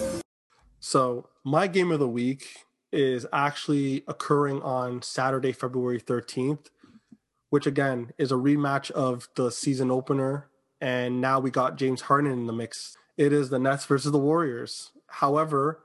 [0.00, 0.22] game.
[0.80, 2.46] So my game of the week
[2.92, 6.66] is actually occurring on Saturday, February 13th,
[7.54, 10.48] which again is a rematch of the season opener.
[10.80, 12.96] And now we got James Harden in the mix.
[13.16, 14.90] It is the Nets versus the Warriors.
[15.06, 15.84] However,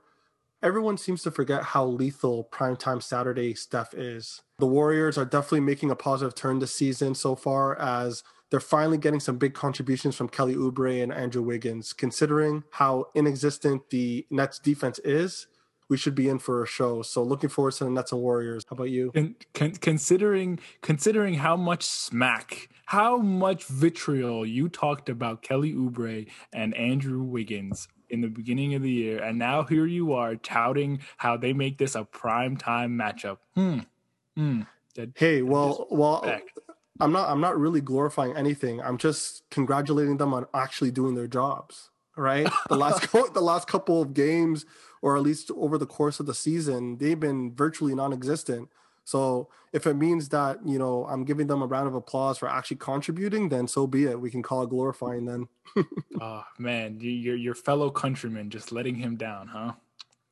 [0.63, 4.41] everyone seems to forget how lethal primetime Saturday Steph is.
[4.58, 8.97] The Warriors are definitely making a positive turn this season so far as they're finally
[8.97, 11.93] getting some big contributions from Kelly Oubre and Andrew Wiggins.
[11.93, 15.45] Considering how inexistent the Nets defense is,
[15.89, 17.02] we should be in for a show.
[17.02, 18.63] So looking forward to the Nets and Warriors.
[18.69, 19.12] How about you?
[19.15, 26.28] And con- considering considering how much smack, how much vitriol you talked about Kelly Oubre
[26.54, 30.99] and Andrew Wiggins in the beginning of the year, and now here you are touting
[31.17, 33.38] how they make this a prime time matchup.
[33.56, 33.80] Hmm.
[34.36, 34.62] Hmm.
[34.95, 36.60] That- Hey, well, well, Respect.
[37.02, 37.30] I'm not.
[37.30, 38.82] I'm not really glorifying anything.
[38.82, 41.89] I'm just congratulating them on actually doing their jobs.
[42.19, 42.47] Right.
[42.67, 44.65] The last co- the last couple of games,
[45.01, 48.69] or at least over the course of the season, they've been virtually non-existent.
[49.05, 52.49] So if it means that you know I'm giving them a round of applause for
[52.49, 54.19] actually contributing, then so be it.
[54.19, 55.47] We can call it glorifying then.
[56.21, 59.71] Oh man, your your fellow countrymen just letting him down, huh?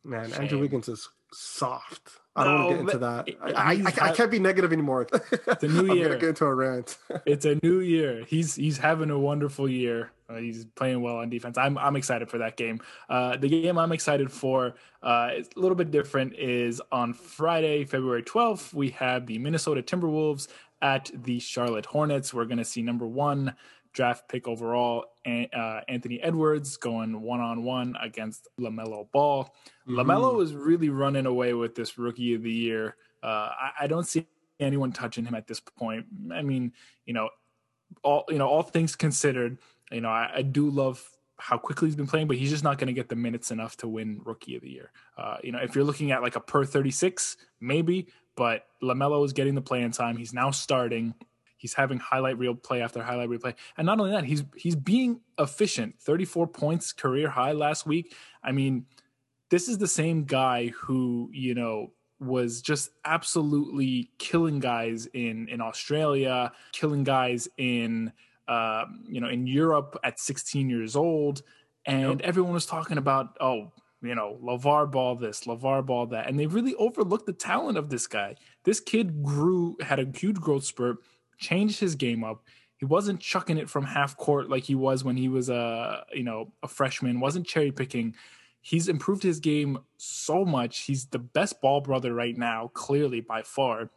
[0.04, 0.42] Man, Shame.
[0.42, 2.12] Andrew Wiggins is soft.
[2.36, 3.28] I don't want to get into that.
[3.30, 5.08] it- I, I, I, can't be negative anymore.
[5.12, 6.04] It's a new year.
[6.08, 6.98] I'm gonna get into a rant.
[7.26, 8.26] It's a new year.
[8.28, 10.12] He's he's having a wonderful year.
[10.30, 11.58] Uh, he's playing well on defense.
[11.58, 12.80] I'm I'm excited for that game.
[13.10, 16.36] Uh, the game I'm excited for, uh, it's a little bit different.
[16.38, 18.74] Is on Friday, February 12th.
[18.74, 20.48] We have the Minnesota Timberwolves
[20.82, 22.34] at the Charlotte Hornets.
[22.34, 23.56] We're going to see number one
[23.94, 29.52] draft pick overall, uh, Anthony Edwards going one on one against Lamelo Ball.
[29.90, 32.96] Lamelo is really running away with this Rookie of the Year.
[33.24, 34.28] Uh, I, I don't see
[34.60, 36.06] anyone touching him at this point.
[36.32, 36.74] I mean,
[37.08, 37.30] you know,
[38.04, 39.58] all you know, all things considered,
[39.92, 41.04] you know, I, I do love
[41.40, 43.78] how quickly he's been playing, but he's just not going to get the minutes enough
[43.78, 44.92] to win Rookie of the Year.
[45.18, 49.34] Uh, you know, if you're looking at like a per 36, maybe, but Lamelo is
[49.34, 50.18] getting the playing time.
[50.18, 51.14] He's now starting.
[51.58, 54.76] He's having highlight reel play after highlight reel play, and not only that, he's he's
[54.76, 55.96] being efficient.
[56.00, 58.16] 34 points, career high last week.
[58.44, 58.86] I mean,
[59.50, 65.60] this is the same guy who you know was just absolutely killing guys in in
[65.62, 68.14] Australia, killing guys in
[68.48, 71.42] um, you know in Europe at 16 years old,
[71.86, 76.40] and everyone was talking about oh you know Lavar Ball this, Lavar Ball that, and
[76.40, 78.36] they really overlooked the talent of this guy.
[78.64, 80.98] This kid grew, had a huge growth spurt,
[81.38, 82.44] changed his game up.
[82.78, 86.24] He wasn't chucking it from half court like he was when he was a you
[86.24, 87.20] know a freshman.
[87.20, 88.16] wasn't cherry picking
[88.68, 90.80] he's improved his game so much.
[90.80, 93.90] He's the best ball brother right now, clearly by far.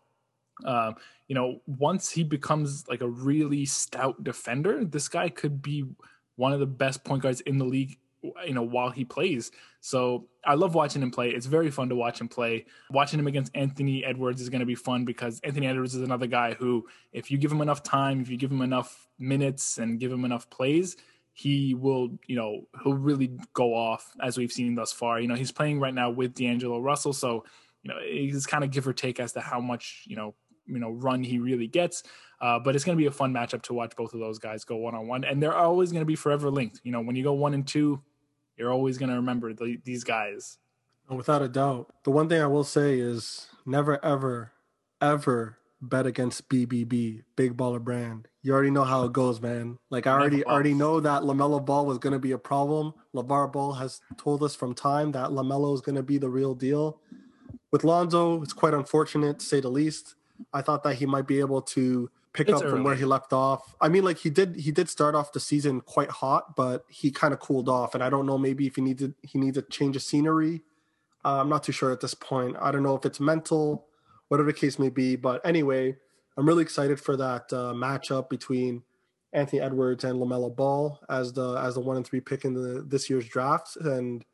[0.64, 0.94] Um,
[1.28, 5.84] you know, once he becomes like a really stout defender, this guy could be
[6.36, 7.98] one of the best point guards in the league.
[8.46, 11.30] You know, while he plays, so I love watching him play.
[11.30, 12.66] It's very fun to watch him play.
[12.90, 16.26] Watching him against Anthony Edwards is going to be fun because Anthony Edwards is another
[16.26, 19.98] guy who, if you give him enough time, if you give him enough minutes and
[19.98, 20.98] give him enough plays,
[21.32, 25.18] he will, you know, he'll really go off as we've seen thus far.
[25.18, 27.44] You know, he's playing right now with D'Angelo Russell, so
[27.82, 30.34] you know, it's kind of give or take as to how much you know,
[30.66, 32.02] you know, run he really gets.
[32.40, 34.64] Uh, but it's going to be a fun matchup to watch both of those guys
[34.64, 36.80] go one on one, and they're always going to be forever linked.
[36.84, 38.02] You know, when you go one and two,
[38.56, 40.58] you're always going to remember the, these guys.
[41.08, 41.92] Without a doubt.
[42.04, 44.52] The one thing I will say is never, ever,
[45.02, 48.28] ever bet against BBB, Big Baller Brand.
[48.42, 49.78] You already know how it goes, man.
[49.90, 52.94] Like I already already know that Lamelo Ball was going to be a problem.
[53.14, 56.54] Lavar Ball has told us from time that Lamelo is going to be the real
[56.54, 57.00] deal.
[57.72, 60.16] With Lonzo, it's quite unfortunate to say the least.
[60.52, 63.32] I thought that he might be able to pick It's up from where he left
[63.32, 63.74] off.
[63.80, 67.10] I mean, like he did he did start off the season quite hot, but he
[67.10, 67.94] kind of cooled off.
[67.94, 70.62] And I don't know maybe if he needed he needs a change of scenery.
[71.24, 72.56] Uh, I'm not too sure at this point.
[72.60, 73.86] I don't know if it's mental,
[74.28, 75.16] whatever the case may be.
[75.16, 75.96] But anyway,
[76.36, 78.82] I'm really excited for that uh, matchup between
[79.32, 82.82] Anthony Edwards and Lamelo Ball as the as the one and three pick in the
[82.82, 83.76] this year's draft.
[83.76, 84.24] And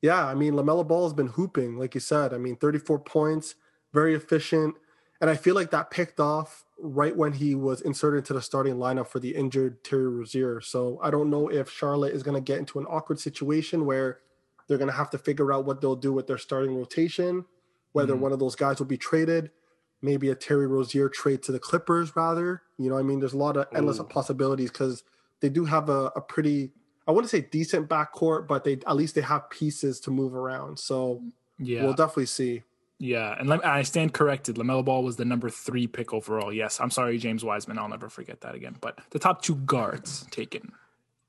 [0.00, 2.32] yeah, I mean Lamelo Ball has been hooping, like you said.
[2.32, 3.56] I mean, 34 points,
[3.92, 4.74] very efficient,
[5.22, 8.74] and I feel like that picked off right when he was inserted into the starting
[8.74, 10.60] lineup for the injured Terry Rozier.
[10.60, 14.18] So I don't know if Charlotte is going to get into an awkward situation where
[14.66, 17.44] they're going to have to figure out what they'll do with their starting rotation,
[17.92, 18.18] whether Mhm.
[18.20, 19.52] one of those guys will be traded,
[20.00, 22.62] maybe a Terry Rozier trade to the Clippers rather.
[22.76, 24.04] You know, what I mean, there's a lot of endless Ooh.
[24.04, 25.04] possibilities because
[25.38, 26.72] they do have a, a pretty,
[27.06, 30.80] I wouldn't say decent backcourt, but they at least they have pieces to move around.
[30.80, 31.22] So
[31.58, 32.64] Yeah, we'll definitely see.
[33.02, 34.54] Yeah, and let, I stand corrected.
[34.54, 36.52] Lamelo Ball was the number three pick overall.
[36.52, 37.76] Yes, I'm sorry, James Wiseman.
[37.76, 38.76] I'll never forget that again.
[38.80, 40.70] But the top two guards taken.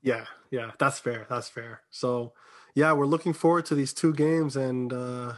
[0.00, 1.26] Yeah, yeah, that's fair.
[1.28, 1.80] That's fair.
[1.90, 2.32] So,
[2.76, 5.32] yeah, we're looking forward to these two games, and uh,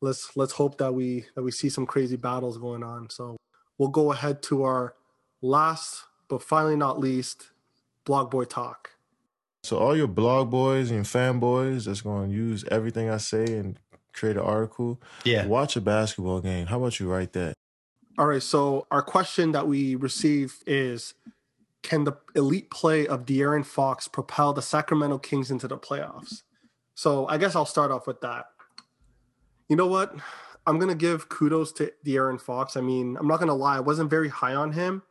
[0.00, 3.10] let's let's hope that we that we see some crazy battles going on.
[3.10, 3.36] So
[3.76, 4.94] we'll go ahead to our
[5.42, 7.50] last but finally not least
[8.06, 8.90] blog boy talk.
[9.64, 13.78] So all your blog boys and fanboys that's going to use everything I say and
[14.14, 15.00] create an article.
[15.24, 15.46] Yeah.
[15.46, 16.66] Watch a basketball game.
[16.66, 17.54] How about you write that?
[18.16, 18.42] All right.
[18.42, 21.14] So our question that we receive is
[21.82, 26.42] can the elite play of De'Aaron Fox propel the Sacramento Kings into the playoffs?
[26.94, 28.46] So I guess I'll start off with that.
[29.68, 30.14] You know what?
[30.66, 32.76] I'm gonna give kudos to De'Aaron Fox.
[32.76, 35.02] I mean, I'm not gonna lie, I wasn't very high on him,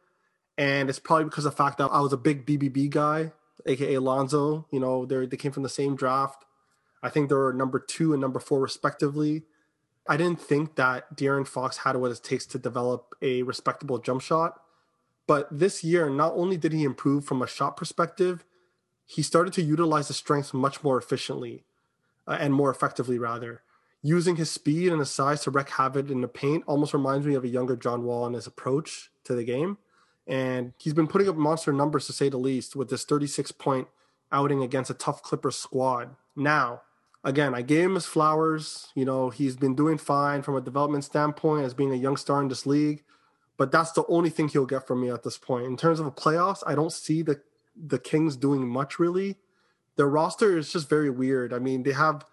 [0.58, 3.34] and it's probably because of the fact that I was a big BBB guy,
[3.66, 4.66] aka Lonzo.
[4.72, 6.44] You know, they they came from the same draft.
[7.04, 9.44] I think they were number two and number four respectively.
[10.08, 14.22] I didn't think that De'Aaron Fox had what it takes to develop a respectable jump
[14.22, 14.62] shot.
[15.28, 18.44] But this year, not only did he improve from a shot perspective,
[19.06, 21.66] he started to utilize the strengths much more efficiently
[22.28, 23.62] uh, and more effectively, rather.
[24.02, 27.36] Using his speed and his size to wreak havoc in the paint almost reminds me
[27.36, 29.78] of a younger John Wall in his approach to the game.
[30.28, 33.88] And he's been putting up monster numbers to say the least with this 36 point
[34.32, 36.16] outing against a tough Clippers squad.
[36.36, 36.82] Now,
[37.24, 38.90] again, I gave him his flowers.
[38.96, 42.42] You know, he's been doing fine from a development standpoint as being a young star
[42.42, 43.04] in this league.
[43.58, 45.66] But that's the only thing he'll get from me at this point.
[45.66, 47.42] In terms of the playoffs, I don't see the
[47.76, 49.38] the Kings doing much really.
[49.96, 51.54] Their roster is just very weird.
[51.54, 52.26] I mean, they have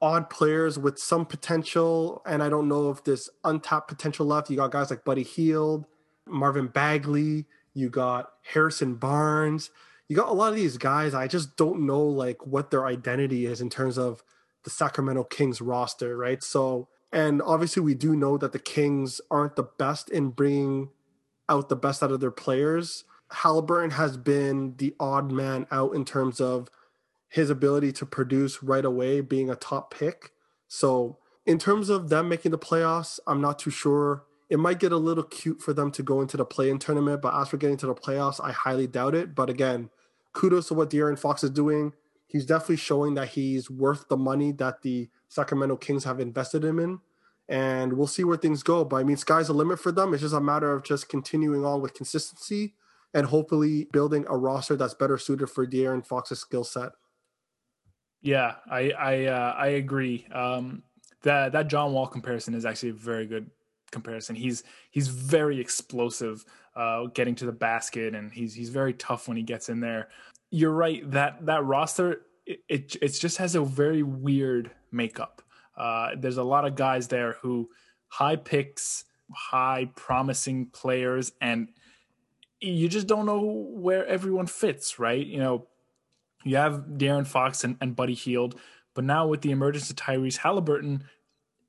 [0.00, 4.50] odd players with some potential, and I don't know if there's untapped potential left.
[4.50, 5.86] You got guys like Buddy Hield,
[6.26, 9.70] Marvin Bagley, you got Harrison Barnes.
[10.08, 11.14] You got a lot of these guys.
[11.14, 14.22] I just don't know like what their identity is in terms of
[14.64, 16.42] the Sacramento Kings roster, right?
[16.42, 20.90] So, and obviously we do know that the Kings aren't the best in bringing
[21.48, 23.04] out the best out of their players.
[23.30, 26.68] Halliburton has been the odd man out in terms of
[27.28, 30.30] his ability to produce right away, being a top pick.
[30.68, 34.24] So, in terms of them making the playoffs, I'm not too sure.
[34.48, 37.22] It might get a little cute for them to go into the play in tournament,
[37.22, 39.34] but as for getting to the playoffs, I highly doubt it.
[39.34, 39.90] But again,
[40.36, 41.92] kudos to what De'Aaron Fox is doing.
[42.26, 46.78] He's definitely showing that he's worth the money that the Sacramento Kings have invested him
[46.78, 47.00] in.
[47.48, 48.84] And we'll see where things go.
[48.84, 50.12] But I mean, sky's the limit for them.
[50.12, 52.74] It's just a matter of just continuing on with consistency
[53.14, 56.90] and hopefully building a roster that's better suited for De'Aaron Fox's skill set.
[58.20, 60.26] Yeah, I I uh, I agree.
[60.32, 60.82] Um,
[61.22, 63.50] that that John Wall comparison is actually a very good
[63.90, 64.36] comparison.
[64.36, 69.36] He's he's very explosive, uh, getting to the basket, and he's he's very tough when
[69.36, 70.08] he gets in there.
[70.50, 75.42] You're right that that roster it it, it just has a very weird makeup.
[75.76, 77.68] Uh, there's a lot of guys there who
[78.08, 81.68] high picks, high promising players, and
[82.60, 85.26] you just don't know where everyone fits, right?
[85.26, 85.66] You know,
[86.44, 88.58] you have De'Aaron Fox and, and Buddy Hield,
[88.94, 91.04] but now with the emergence of Tyrese Halliburton,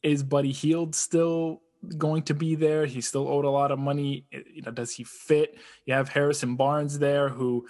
[0.04, 1.62] is Buddy Hield still
[1.98, 2.86] going to be there?
[2.86, 4.26] He's still owed a lot of money.
[4.32, 5.58] You know, does he fit?
[5.86, 7.66] You have Harrison Barnes there, who,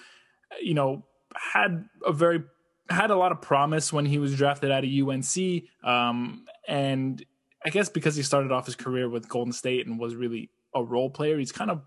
[0.61, 1.05] you know,
[1.35, 2.43] had a very
[2.89, 7.23] had a lot of promise when he was drafted out of UNC, um, and
[7.65, 10.83] I guess because he started off his career with Golden State and was really a
[10.83, 11.81] role player, he's kind of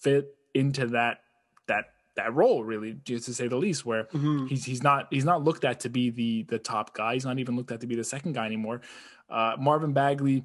[0.00, 1.20] fit into that
[1.68, 1.84] that
[2.16, 4.46] that role really just to say the least where mm-hmm.
[4.46, 7.38] he's he's not he's not looked at to be the the top guy he's not
[7.38, 8.80] even looked at to be the second guy anymore
[9.30, 10.42] uh, marvin bagley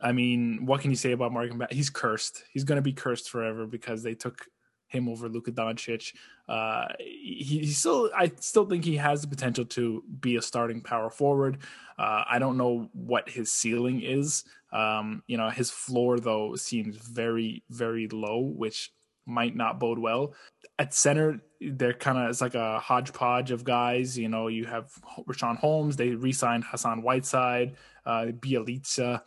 [0.00, 3.28] i mean what can you say about bagley he's cursed he's going to be cursed
[3.30, 4.46] forever because they took
[4.90, 6.14] him over Luka Doncic.
[6.48, 10.80] Uh, he, he, still, I still think he has the potential to be a starting
[10.80, 11.58] power forward.
[11.98, 14.44] Uh, I don't know what his ceiling is.
[14.72, 18.92] Um, you know, his floor though seems very, very low, which
[19.26, 20.34] might not bode well.
[20.78, 24.18] At center, they're kind of it's like a hodgepodge of guys.
[24.18, 24.90] You know, you have
[25.28, 25.96] Richaun Holmes.
[25.96, 29.22] They re-signed Hassan Whiteside, uh, Bjelica.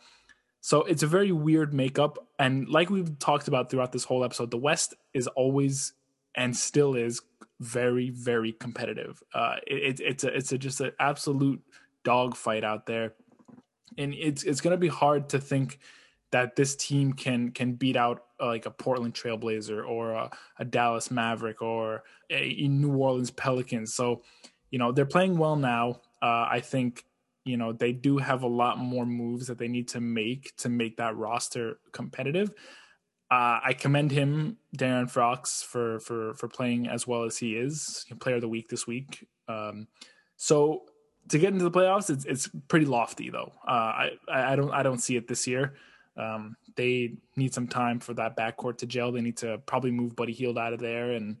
[0.64, 2.26] So it's a very weird makeup.
[2.38, 5.92] And like we've talked about throughout this whole episode, the West is always
[6.34, 7.20] and still is
[7.60, 9.22] very, very competitive.
[9.34, 11.62] Uh, it, it's a, it's a, just an absolute
[12.02, 13.12] dogfight out there,
[13.98, 15.80] and it's it's going to be hard to think
[16.30, 20.64] that this team can can beat out uh, like a Portland Trailblazer or a, a
[20.64, 23.92] Dallas Maverick or a, a, New Orleans Pelicans.
[23.92, 24.22] So,
[24.70, 26.00] you know, they're playing well now.
[26.22, 27.04] Uh, I think
[27.44, 30.68] you know they do have a lot more moves that they need to make to
[30.68, 32.50] make that roster competitive.
[33.30, 38.04] Uh, I commend him, De'Aaron Fox, for for for playing as well as he is.
[38.20, 39.26] Player of the week this week.
[39.48, 39.88] Um,
[40.36, 40.82] so
[41.28, 43.52] to get into the playoffs, it's it's pretty lofty though.
[43.66, 45.74] Uh, I I don't I don't see it this year.
[46.16, 49.10] Um, they need some time for that backcourt to gel.
[49.10, 51.38] They need to probably move Buddy Hield out of there, and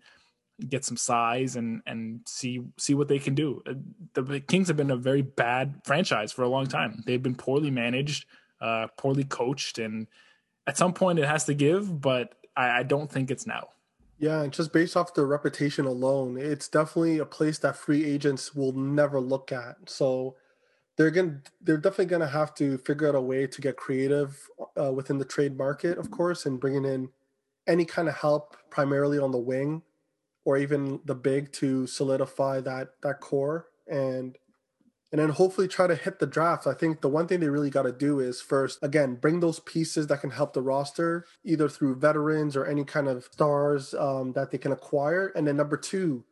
[0.68, 3.62] get some size and and see see what they can do.
[3.66, 3.74] Uh,
[4.14, 7.02] The Kings have been a very bad franchise for a long time.
[7.06, 8.26] They've been poorly managed,
[8.60, 10.06] uh, poorly coached, and
[10.66, 12.00] at some point it has to give.
[12.00, 13.68] But I, I don't think it's now.
[14.18, 18.54] Yeah, and just based off the reputation alone, it's definitely a place that free agents
[18.54, 19.76] will never look at.
[19.86, 20.36] So
[20.96, 24.48] they're going they're definitely going to have to figure out a way to get creative
[24.80, 27.08] uh, within the trade market, of course, and bringing in
[27.66, 29.82] any kind of help, primarily on the wing
[30.44, 34.36] or even the big, to solidify that that core and
[35.14, 36.66] and then hopefully try to hit the draft.
[36.66, 39.60] I think the one thing they really got to do is first, again, bring those
[39.60, 44.32] pieces that can help the roster, either through veterans or any kind of stars um,
[44.32, 45.28] that they can acquire.
[45.36, 46.24] And then number two,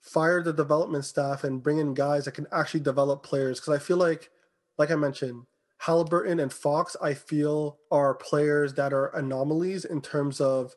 [0.00, 3.60] fire the development staff and bring in guys that can actually develop players.
[3.60, 4.28] Because I feel like,
[4.76, 5.44] like I mentioned,
[5.78, 10.74] Halliburton and Fox, I feel are players that are anomalies in terms of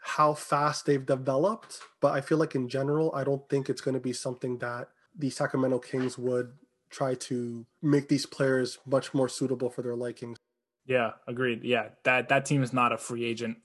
[0.00, 1.80] how fast they've developed.
[2.00, 4.88] But I feel like in general, I don't think it's going to be something that
[5.16, 6.52] the Sacramento Kings would
[6.90, 10.38] try to make these players much more suitable for their likings.
[10.86, 11.62] Yeah, agreed.
[11.62, 13.58] Yeah, that that team is not a free agent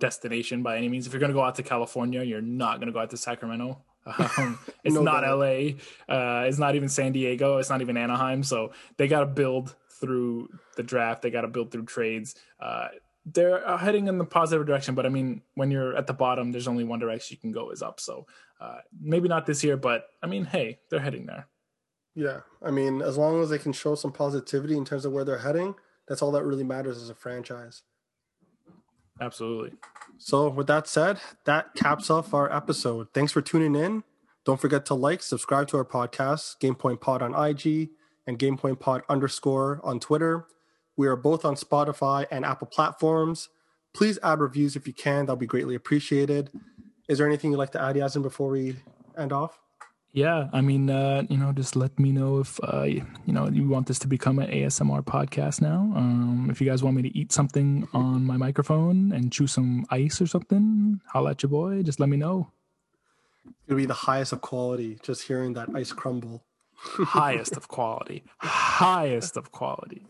[0.00, 1.06] destination by any means.
[1.06, 3.16] If you're going to go out to California, you're not going to go out to
[3.16, 3.82] Sacramento.
[4.04, 5.38] Um, it's No not doubt.
[5.38, 5.78] LA.
[6.12, 7.58] Uh, it's not even San Diego.
[7.58, 8.42] It's not even Anaheim.
[8.42, 11.22] So they got to build through the draft.
[11.22, 12.34] They got to build through trades.
[12.58, 12.88] Uh,
[13.24, 16.52] they're uh, heading in the positive direction, but I mean, when you're at the bottom,
[16.52, 18.00] there's only one direction you can go is up.
[18.00, 18.26] So
[18.60, 21.46] uh, maybe not this year, but I mean, hey, they're heading there.
[22.14, 25.24] Yeah, I mean, as long as they can show some positivity in terms of where
[25.24, 25.74] they're heading,
[26.06, 27.82] that's all that really matters as a franchise.
[29.20, 29.72] Absolutely.
[30.18, 33.08] So, with that said, that caps off our episode.
[33.14, 34.04] Thanks for tuning in.
[34.44, 37.90] Don't forget to like, subscribe to our podcast, GamePoint Pod on IG
[38.26, 40.46] and GamePoint Pod underscore on Twitter.
[40.96, 43.48] We are both on Spotify and Apple platforms.
[43.94, 45.26] Please add reviews if you can.
[45.26, 46.50] That'll be greatly appreciated.
[47.08, 48.76] Is there anything you'd like to add, Yasin, before we
[49.16, 49.58] end off?
[50.14, 53.66] Yeah, I mean, uh, you know, just let me know if uh, you, know you
[53.66, 55.90] want this to become an ASMR podcast now.
[55.96, 59.86] Um, if you guys want me to eat something on my microphone and chew some
[59.88, 61.82] ice or something, holla at your boy.
[61.82, 62.50] Just let me know.
[63.66, 66.44] It'll be the highest of quality just hearing that ice crumble.
[66.74, 70.04] Highest of quality, highest of quality.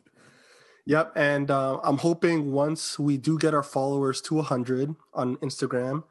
[0.85, 6.03] Yep, and uh, I'm hoping once we do get our followers to 100 on Instagram,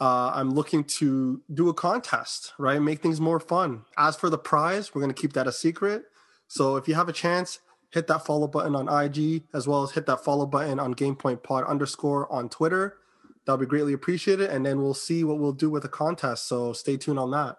[0.00, 2.80] uh, I'm looking to do a contest, right?
[2.80, 3.84] Make things more fun.
[3.96, 6.04] As for the prize, we're going to keep that a secret.
[6.46, 7.60] So if you have a chance,
[7.90, 11.42] hit that follow button on IG as well as hit that follow button on GamePoint
[11.42, 12.98] Pod underscore on Twitter.
[13.46, 16.46] That'll be greatly appreciated, and then we'll see what we'll do with the contest.
[16.46, 17.56] So stay tuned on that.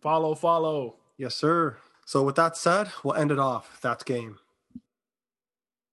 [0.00, 0.96] Follow, follow.
[1.18, 1.78] Yes, sir.
[2.06, 3.80] So with that said, we'll end it off.
[3.82, 4.38] That's game.